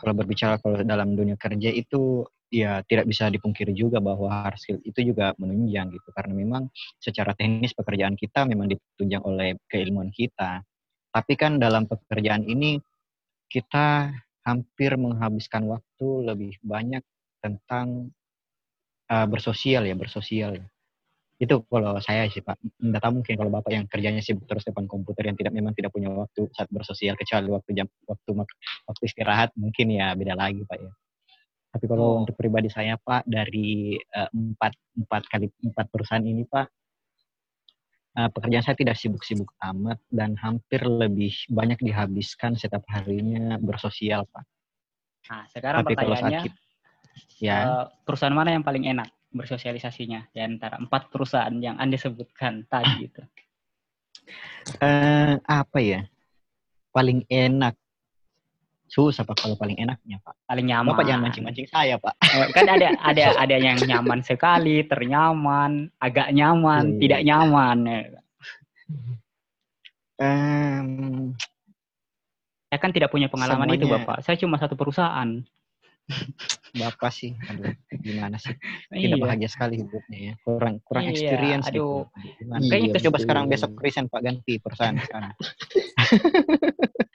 [0.00, 4.80] kalau berbicara kalau dalam dunia kerja itu ya tidak bisa dipungkiri juga bahwa hard skill
[4.82, 6.66] itu juga menunjang gitu karena memang
[6.98, 10.64] secara teknis pekerjaan kita memang ditunjang oleh keilmuan kita.
[11.12, 12.80] Tapi kan dalam pekerjaan ini
[13.46, 14.10] kita
[14.46, 17.04] hampir menghabiskan waktu lebih banyak
[17.44, 18.12] tentang
[19.10, 20.60] ah, bersosial ya bersosial.
[21.40, 22.60] Itu kalau saya sih Pak.
[22.84, 25.88] Nggak tahu mungkin kalau Bapak yang kerjanya sibuk terus depan komputer yang tidak memang tidak
[25.92, 28.30] punya waktu saat bersosial kecuali waktu jam waktu
[28.88, 30.92] waktu istirahat mungkin ya beda lagi Pak ya.
[31.70, 32.20] Tapi kalau Oh.
[32.26, 36.79] untuk pribadi saya Pak dari eh, empat empat kali empat perusahaan ini Pak
[38.18, 44.44] eh, pekerjaan saya tidak sibuk-sibuk amat dan hampir lebih banyak dihabiskan setiap harinya bersosial Pak.
[45.30, 46.52] Nah, sekarang Tapi kalau pertanyaannya, sakit
[47.40, 52.64] ya eh, perusahaan mana yang paling enak bersosialisasinya di antara empat perusahaan yang Anda sebutkan
[52.72, 53.22] tadi itu?
[54.82, 56.06] eh, apa ya
[56.90, 57.74] paling enak
[58.90, 60.34] susah Pak kalau paling enaknya Pak.
[60.44, 60.90] Paling nyaman.
[60.90, 62.10] Bapak jangan mancing-mancing saya, Pak.
[62.20, 66.98] Eh, kan ada ada ada yang nyaman sekali, ternyaman, agak nyaman, Iya.
[66.98, 67.78] tidak nyaman.
[67.86, 68.00] ya.
[70.18, 70.88] Em,
[72.66, 74.02] Saya kan tidak punya pengalaman itu, Semuanya.
[74.06, 74.16] Bapak.
[74.22, 75.42] Saya cuma satu perusahaan.
[76.74, 78.54] Bapak sih, aduh, gimana sih?
[78.90, 79.22] Tidak Iya.
[79.22, 80.34] bahagia sekali hidupnya ya.
[80.42, 82.06] Kurang kurang Iya, experience aduh.
[82.10, 82.42] gitu.
[82.42, 82.58] Gimana?
[82.58, 83.22] Iya, Kayaknya kita coba betul.
[83.26, 85.34] sekarang besok resign Pak ganti perusahaan sekarang.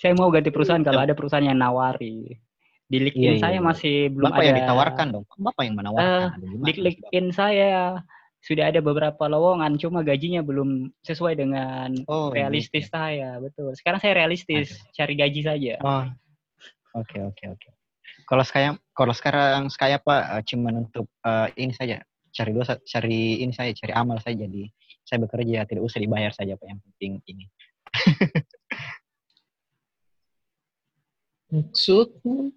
[0.00, 2.36] Saya mau ganti perusahaan kalau ada perusahaan yang nawari.
[2.90, 3.62] Di LinkedIn Iya, iya, saya iya.
[3.62, 4.48] masih belum Bapak ada.
[4.50, 5.24] yang ditawarkan dong.
[5.38, 6.26] Bapak yang menawarkan.
[6.34, 6.72] Aduh, gimana Di?
[6.82, 7.72] LinkedIn saya
[8.40, 12.96] sudah ada beberapa lowongan, cuma gajinya belum sesuai dengan Oh, realistis gitu.
[12.98, 13.38] saya.
[13.38, 13.76] Betul.
[13.78, 15.74] Sekarang saya realistis, cari gaji saja.
[15.86, 16.02] Oh.
[16.98, 17.68] Oke, oke, oke.
[18.26, 22.02] Kalau saya kalau sekarang saya Pak eh, cuman untuk eh, ini saja
[22.34, 24.66] cari dosa, cari ini saya cari amal saja di
[25.06, 27.46] saya bekerja tidak usah dibayar saja Pak yang penting ini.
[31.50, 32.54] Maksudmu?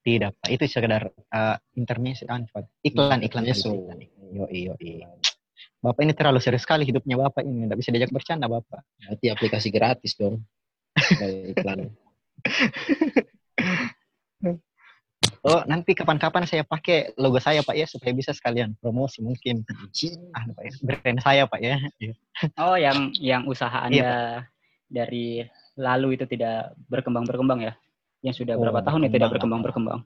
[0.00, 2.66] Tidak Pak, itu sekedar uh, intermezzo Pak.
[2.82, 3.70] iklan iklan Intermezzo.
[3.76, 4.00] iklan.
[4.32, 4.74] Yo yo
[5.80, 8.80] Bapak ini terlalu serius sekali hidupnya Bapak ini, tidak bisa diajak bercanda Bapak.
[9.00, 10.44] Berarti aplikasi gratis dong.
[11.52, 11.88] Iklan.
[15.40, 19.64] Oh, nanti kapan-kapan saya pakai logo saya Pak ya supaya bisa sekalian promosi mungkin.
[19.64, 20.20] Anjing.
[20.36, 21.76] Ah, Pak ya, brand saya Pak ya.
[22.60, 24.12] Oh, yang yang usaha Iya, Anda
[24.84, 25.40] dari
[25.80, 27.72] lalu itu tidak berkembang-berkembang ya?
[28.20, 30.00] Yang sudah Oh, berapa tahun itu tidak berkembang, berkembang-berkembang?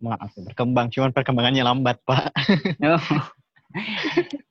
[0.00, 2.32] Maaf, berkembang, cuman perkembangannya lambat Pak.
[2.96, 3.00] Oh.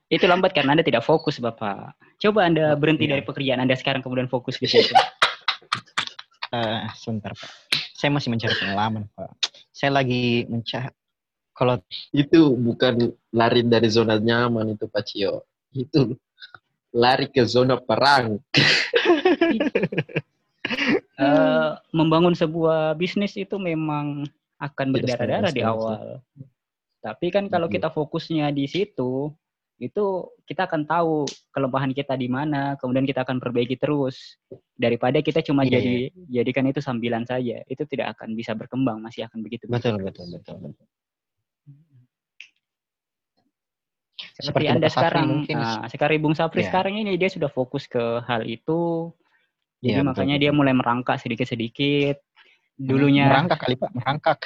[0.06, 1.98] itu lambat karena Anda tidak fokus, Bapak.
[2.22, 3.18] Coba Anda berhenti Iya.
[3.18, 4.94] dari pekerjaan Anda sekarang kemudian fokus di situ.
[6.54, 7.50] Eh, sebentar Pak.
[7.98, 9.34] Saya masih mencari pengalaman Pak.
[9.76, 10.96] Saya lagi mencari
[11.56, 11.80] kalau
[12.12, 15.48] Itu bukan lari dari zona nyaman itu Pak Cio.
[15.72, 16.20] Itu
[16.92, 18.40] lari ke zona perang.
[21.16, 24.26] Eh, membangun sebuah bisnis itu memang
[24.58, 26.26] akan berdarah-darah di awal.
[27.06, 29.30] Tapi kan kalau kita fokusnya di situ,
[29.76, 34.40] itu kita akan tahu kelemahan kita di mana, kemudian kita akan perbaiki terus.
[34.76, 35.96] Daripada kita cuma Iya, jadi
[36.32, 39.68] jadikan itu sambilan saja, itu tidak akan bisa berkembang, masih akan begitu.
[39.68, 40.88] betul betul betul betul.
[44.16, 45.56] Seperti, Seperti Anda sekarang, mungkin.
[45.60, 46.68] nah, sekarang Bung Sapri Iya.
[46.72, 49.12] sekarang ini dia sudah fokus ke hal itu.
[49.84, 50.44] Jadi Iya, betul, makanya betul.
[50.44, 52.16] dia mulai merangkak sedikit-sedikit.
[52.76, 54.40] Dulunya merangkak kali Pak, merangkak.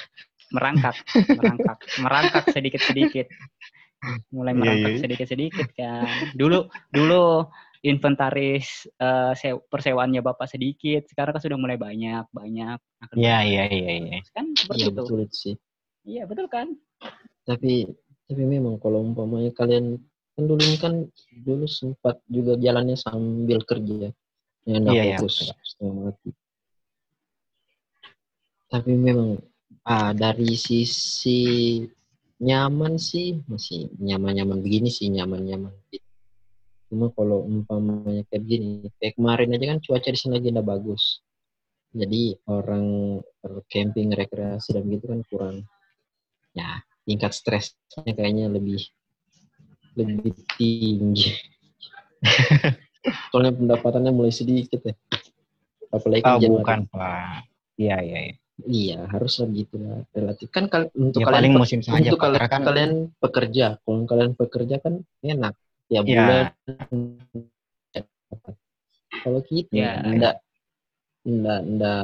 [0.50, 0.98] merangkak,
[1.38, 3.30] merangkak, merangkak sedikit-sedikit.
[4.30, 5.02] Mulai Iya, merangkak iya.
[5.02, 6.14] sedikit-sedikit kan.
[6.38, 7.50] Dulu dulu
[7.84, 8.88] inventaris
[9.36, 12.78] sew- persewaannya Bapak sedikit, sekarang kan sudah mulai banyak, banyak.
[13.16, 14.18] Iya iya iya iya.
[14.36, 14.96] Kan seperti Iya itu.
[15.02, 15.56] betul sih.
[16.08, 16.68] Iya, betul kan?
[17.44, 17.90] Tapi
[18.30, 19.98] tapi memang kalau umpamanya kalian
[20.38, 20.94] kan dulu ini kan
[21.44, 24.14] dulu sempat juga jalannya sambil kerja.
[24.68, 25.58] Ya Iya, iya, fokus betul.
[25.66, 26.30] setengah mati.
[28.70, 29.42] Tapi memang
[29.90, 31.42] ah, dari sisi
[32.40, 35.76] nyaman sih masih nyaman-nyaman begini sih nyaman-nyaman.
[36.90, 41.04] Cuma kalau umpamanya kayak begini, kayak kemarin aja kan cuaca di sini lagi udah bagus.
[41.94, 43.20] Jadi orang
[43.70, 45.56] camping rekreasi dan gitu kan kurang
[46.54, 48.82] ya tingkat stresnya kayaknya lebih
[49.98, 51.34] lebih tinggi.
[53.32, 54.96] Soalnya pendapatannya mulai sedikit ya.
[55.90, 57.50] Apalagi Oh, kan bukan Pak.
[57.80, 58.36] Iya iya iya.
[58.68, 60.04] Iya, harusnya gitu lah.
[60.12, 64.04] Relatif kan kal- untuk Ya, kalian paling musim saja untuk Karena kan kalian pekerja, kalau
[64.04, 64.94] kalian pekerja kan
[65.24, 65.54] enak.
[65.88, 66.04] Ya Iya.
[66.04, 66.46] bulan
[69.20, 70.00] Kalau kita Ya.
[70.06, 70.36] enggak
[71.26, 72.02] enggak enggak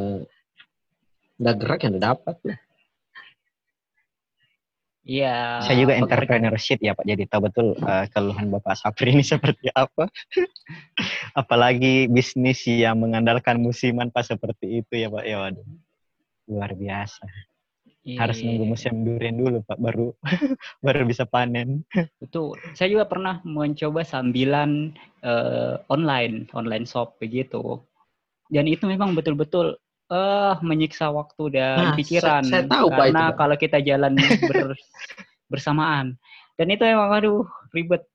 [1.38, 2.60] enggak gerak ya enggak dapat lah.
[5.06, 5.62] Iya.
[5.62, 10.10] Saya juga entrepreneurship ya Pak, jadi tahu betul eh, keluhan Bapak Sapri ini seperti apa.
[11.38, 15.24] Apalagi bisnis yang mengandalkan musiman Pak seperti itu ya Pak.
[15.30, 15.62] Ya waduh.
[16.46, 17.26] Luar biasa.
[18.06, 18.46] Harus Iya.
[18.54, 20.14] nunggu musim durian dulu Pak, baru
[20.86, 21.82] baru bisa panen.
[22.22, 22.54] Betul.
[22.78, 24.93] Saya juga pernah mencoba sambilan
[25.26, 27.82] eh, online, online shop begitu.
[28.46, 29.74] Dan itu memang betul-betul
[30.06, 32.46] eh menyiksa waktu dan Nah, pikiran.
[32.46, 33.38] saya- saya tahu, Pak, itu, karena Pak.
[33.41, 34.14] kalau kita jalan
[34.46, 34.78] ber-
[35.50, 36.14] bersamaan.
[36.54, 37.41] Dan itu emang aduh
[37.74, 38.06] ribet.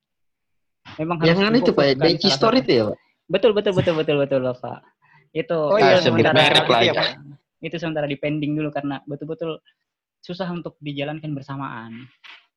[0.96, 2.62] Memang harus Yang itu Pak, Daichi salah Store satu.
[2.62, 2.98] itu ya Pak.
[3.26, 4.78] Betul betul betul betul betul Bapak.
[5.34, 7.02] Itu Oh itu iya, sementara merek lah ya, itu,
[7.60, 9.60] itu sementara di pending dulu karena betul-betul
[10.20, 12.08] susah untuk dijalankan bersamaan.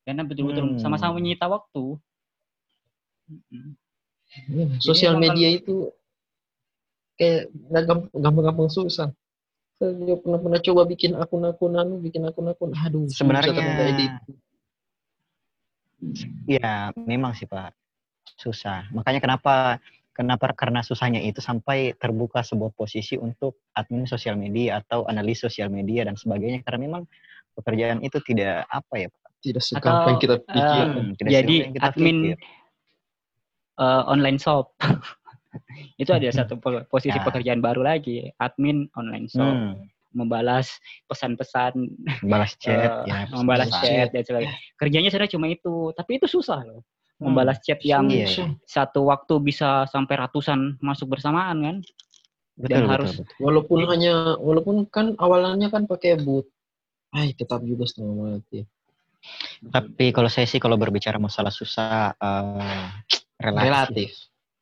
[0.04, 0.80] Karena betul-betul Hmm.
[0.80, 1.96] sama-sama menyita waktu.
[4.50, 5.88] Ya, Sosial media itu
[7.16, 7.48] kayak
[8.18, 9.14] gampang-gampang susah.
[9.78, 12.74] Saya juga pernah pernah coba bikin akun-akun anu, bikin akun-akun.
[12.74, 14.20] Aduh, Sebenarnya
[16.44, 17.72] ya memang sih Pak.
[18.36, 18.90] Susah.
[18.92, 19.78] Makanya kenapa
[20.14, 25.68] kenapa karena susahnya itu sampai terbuka sebuah posisi untuk admin sosial media atau analis sosial
[25.68, 27.02] media dan sebagainya karena memang
[27.58, 29.30] pekerjaan itu tidak apa ya Pak.
[29.42, 30.84] Tidak segampang Atau, kita pikir.
[30.86, 32.36] eh, Hmm, tidak jadi yang kita admin pikir.
[33.74, 34.66] eh, online shop.
[36.02, 37.22] itu ada satu po- posisi Ya.
[37.22, 40.78] pekerjaan baru lagi, admin online shop, Hmm, membalas
[41.10, 41.74] pesan-pesan,
[42.22, 43.26] balas chat eh, ya.
[43.34, 43.82] membalas susah.
[43.82, 44.54] chat dan sebagainya.
[44.78, 46.86] Kerjanya sebenarnya cuma itu, tapi itu susah loh.
[47.14, 47.30] Hmm.
[47.30, 48.50] Membalas chat yang Iya, Susah.
[48.66, 51.76] satu waktu bisa sampai ratusan masuk bersamaan kan?
[52.54, 53.34] Betul, dan betul, harus- betul.
[53.38, 56.50] Walaupun hanya, walaupun kan awalnya kan pakai boot.
[57.14, 58.66] Ay, tetap juga setengah mati.
[59.64, 62.86] Tapi kalau saya sih kalau berbicara masalah susah eh,
[63.40, 63.64] relatif.
[63.64, 64.10] Relatif.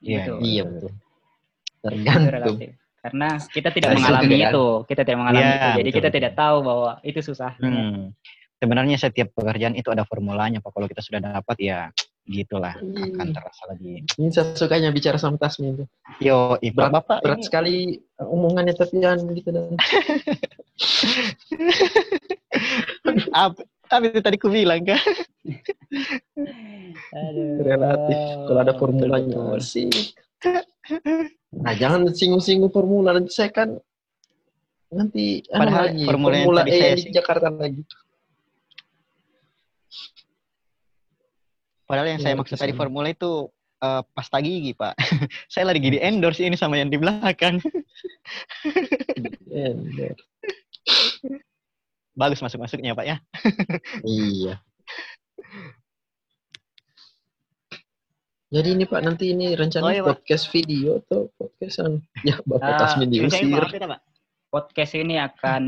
[0.02, 0.38] Iya, Betul.
[0.44, 0.90] Iya betul.
[0.92, 2.30] Itu Tergantung.
[2.30, 2.70] relatif.
[3.02, 4.52] Karena kita tidak Dari mengalami kan?
[4.54, 7.52] itu, kita tidak mengalami Iya, itu, jadi betul, kita tidak tahu bahwa itu susah.
[7.58, 8.14] Hmm.
[8.62, 10.70] Sebenarnya setiap pekerjaan itu ada formulanya, Pak.
[10.70, 11.90] Kalau kita sudah dapat ya
[12.22, 13.34] gitulah akan Hmm.
[13.34, 14.06] terasa lebih.
[14.14, 15.88] Ini saya sukanya bicara sama Tasmin tuh.
[16.22, 17.74] Yo, Ibu Berat, Bapak berat ini sekali
[18.22, 19.74] omongannya tapi anu gitu dan?
[23.92, 24.96] Tapi itu tadi ku bilang kan.
[27.12, 27.60] Aduh.
[27.60, 28.16] relatif.
[28.48, 30.16] Kalau ada formulanya asik.
[31.52, 33.76] Nah, jangan singgung-singgung formula nanti saya kan
[34.88, 37.82] nanti anu Padahal lagi, formula yang formula tadi E saya di Jakarta lagi.
[41.84, 44.94] Padahal yang saya Iya, maksud tadi formula itu eh, pasta gigi, Pak.
[45.52, 47.58] saya lagi di endorse ini sama yang di belakang.
[49.50, 50.16] Ember.
[52.12, 53.16] Bagus masuk-masuknya, Pak ya.
[54.02, 54.60] Iya.
[58.52, 60.12] Jadi ini Pak nanti ini Oh, rencananya iya, Pak.
[60.20, 62.04] podcast video atau podcastan?
[62.20, 63.64] Ya Bapak Ah, Tasmin saya diusir.
[63.72, 64.00] ya, Pak.
[64.52, 65.64] Podcast ini akan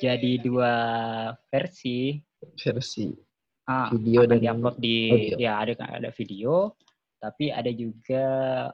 [0.00, 0.72] jadi dua
[1.52, 2.16] versi.
[2.56, 3.12] versi
[3.66, 5.36] Ah, video dan diupload di audio.
[5.42, 6.78] ya ada ada video,
[7.18, 8.24] tapi ada juga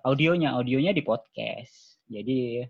[0.04, 0.52] audionya.
[0.52, 1.96] Audionya di podcast.
[2.12, 2.60] Jadi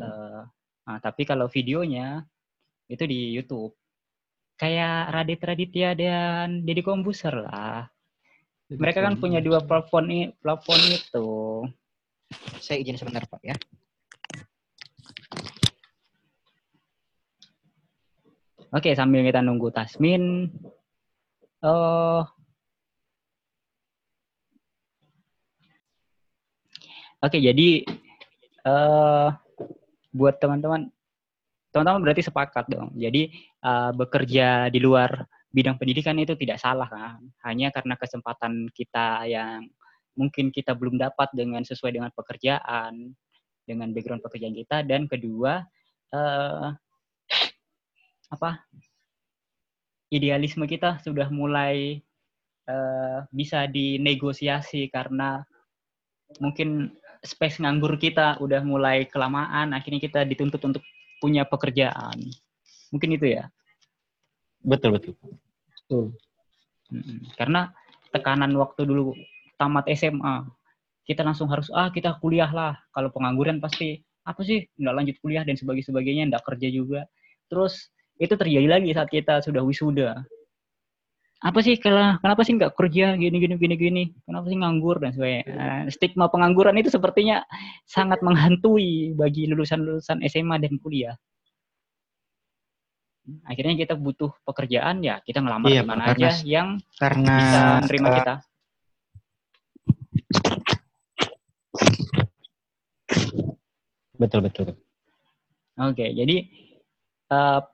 [0.00, 0.40] eh,
[0.88, 2.24] ah, tapi kalau videonya
[2.88, 3.76] itu di YouTube.
[4.56, 7.88] Kayak Radit Raditya dan Deddy Kombuser lah.
[8.68, 11.28] Mereka kan punya dua platform platform itu.
[12.60, 13.56] Saya izin sebentar, Pak ya.
[18.70, 20.46] Oke, sambil kita nunggu Tasmin.
[21.60, 22.24] Oh.
[27.20, 27.84] Oke, jadi
[28.64, 29.28] eh
[30.16, 30.88] buat teman-teman
[31.72, 32.96] teman-teman berarti sepakat dong.
[32.96, 33.28] Jadi
[33.60, 37.20] eh, bekerja di luar bidang pendidikan itu tidak salah kan.
[37.44, 39.68] Hanya karena kesempatan kita yang
[40.16, 43.12] mungkin kita belum dapat dengan sesuai dengan pekerjaan,
[43.68, 45.62] dengan background pekerjaan kita dan kedua
[46.10, 46.68] eh
[48.30, 48.50] apa
[50.10, 52.02] idealisme kita sudah mulai
[52.66, 55.46] eh, bisa dinegosiasi karena
[56.38, 60.82] mungkin space nganggur kita udah mulai kelamaan akhirnya kita dituntut untuk
[61.20, 62.16] punya pekerjaan.
[62.90, 63.46] Mungkin itu ya?
[64.64, 65.14] Betul, betul.
[65.68, 66.04] Betul.
[67.38, 67.70] Karena
[68.10, 69.14] tekanan waktu dulu
[69.60, 70.48] tamat SMA
[71.04, 72.74] kita langsung harus ah kita kuliah lah.
[72.94, 74.66] Kalau pengangguran pasti apa sih?
[74.78, 77.00] Nggak lanjut kuliah dan sebagainya sebagainya nggak kerja juga.
[77.50, 77.90] Terus
[78.20, 80.20] itu terjadi lagi saat kita sudah wisuda.
[81.40, 84.04] Apa sih kalau kenapa sih nggak kerja gini gini gini gini?
[84.28, 85.44] Kenapa sih nganggur dan sebagainya?
[85.48, 87.40] Eh, stigma pengangguran itu sepertinya
[87.88, 91.16] sangat menghantui bagi lulusan lulusan SMA dan kuliah.
[93.48, 98.08] Akhirnya kita butuh pekerjaan ya kita ngelamar Iya, di mana aja yang Karena bisa menerima
[98.08, 98.34] eh, kita.
[104.20, 104.76] Betul betul.
[105.80, 106.44] Oke, jadi
[107.32, 107.64] uh,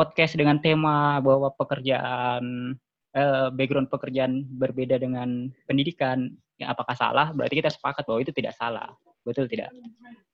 [0.00, 2.72] podcast dengan tema bahwa pekerjaan
[3.12, 7.36] uh, background pekerjaan berbeda dengan pendidikan, ya apakah salah?
[7.36, 8.96] Berarti kita sepakat bahwa itu tidak salah,
[9.28, 9.68] betul tidak?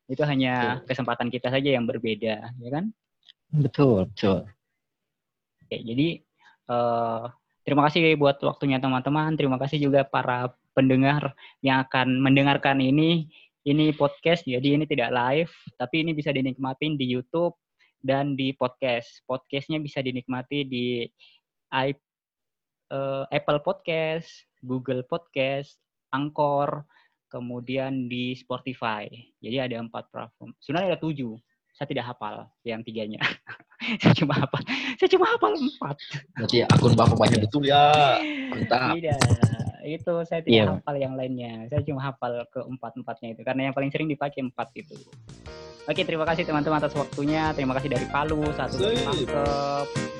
[0.06, 2.94] Itu hanya kesempatan kita saja yang berbeda, ya kan?
[3.50, 4.46] Betul betul.
[5.66, 6.22] Oke, jadi
[6.70, 7.26] uh,
[7.66, 9.34] terima kasih buat waktunya teman-teman.
[9.34, 13.26] Terima kasih juga para pendengar yang akan mendengarkan ini
[13.66, 17.58] ini podcast, jadi ini tidak live, tapi ini bisa dinikmatin di YouTube
[18.02, 19.24] dan di podcast.
[19.24, 21.04] Podcastnya bisa dinikmati di
[21.72, 21.88] i,
[22.92, 24.28] uh, Apple Podcast,
[24.64, 25.78] Google Podcast,
[26.12, 26.84] Anchor,
[27.28, 29.08] kemudian di Spotify.
[29.40, 30.54] Jadi ada empat platform.
[30.60, 31.36] Sebenarnya ada tujuh.
[31.76, 33.20] Saya tidak hafal yang tiganya.
[34.00, 34.62] saya cuma hafal.
[34.96, 35.96] Saya cuma hafal empat.
[36.40, 38.16] Berarti akun bapak banyak betul ya.
[38.48, 38.96] Mantap.
[38.96, 39.20] Tidak
[39.86, 40.74] itu saya tidak yeah.
[40.74, 44.42] hafal yang lainnya saya cuma hafal ke empat empatnya itu karena yang paling sering dipakai
[44.42, 44.98] empat itu
[45.86, 47.54] oke terima kasih teman-teman atas waktunya.
[47.54, 50.15] Terima kasih dari Palu satu dari Pangkep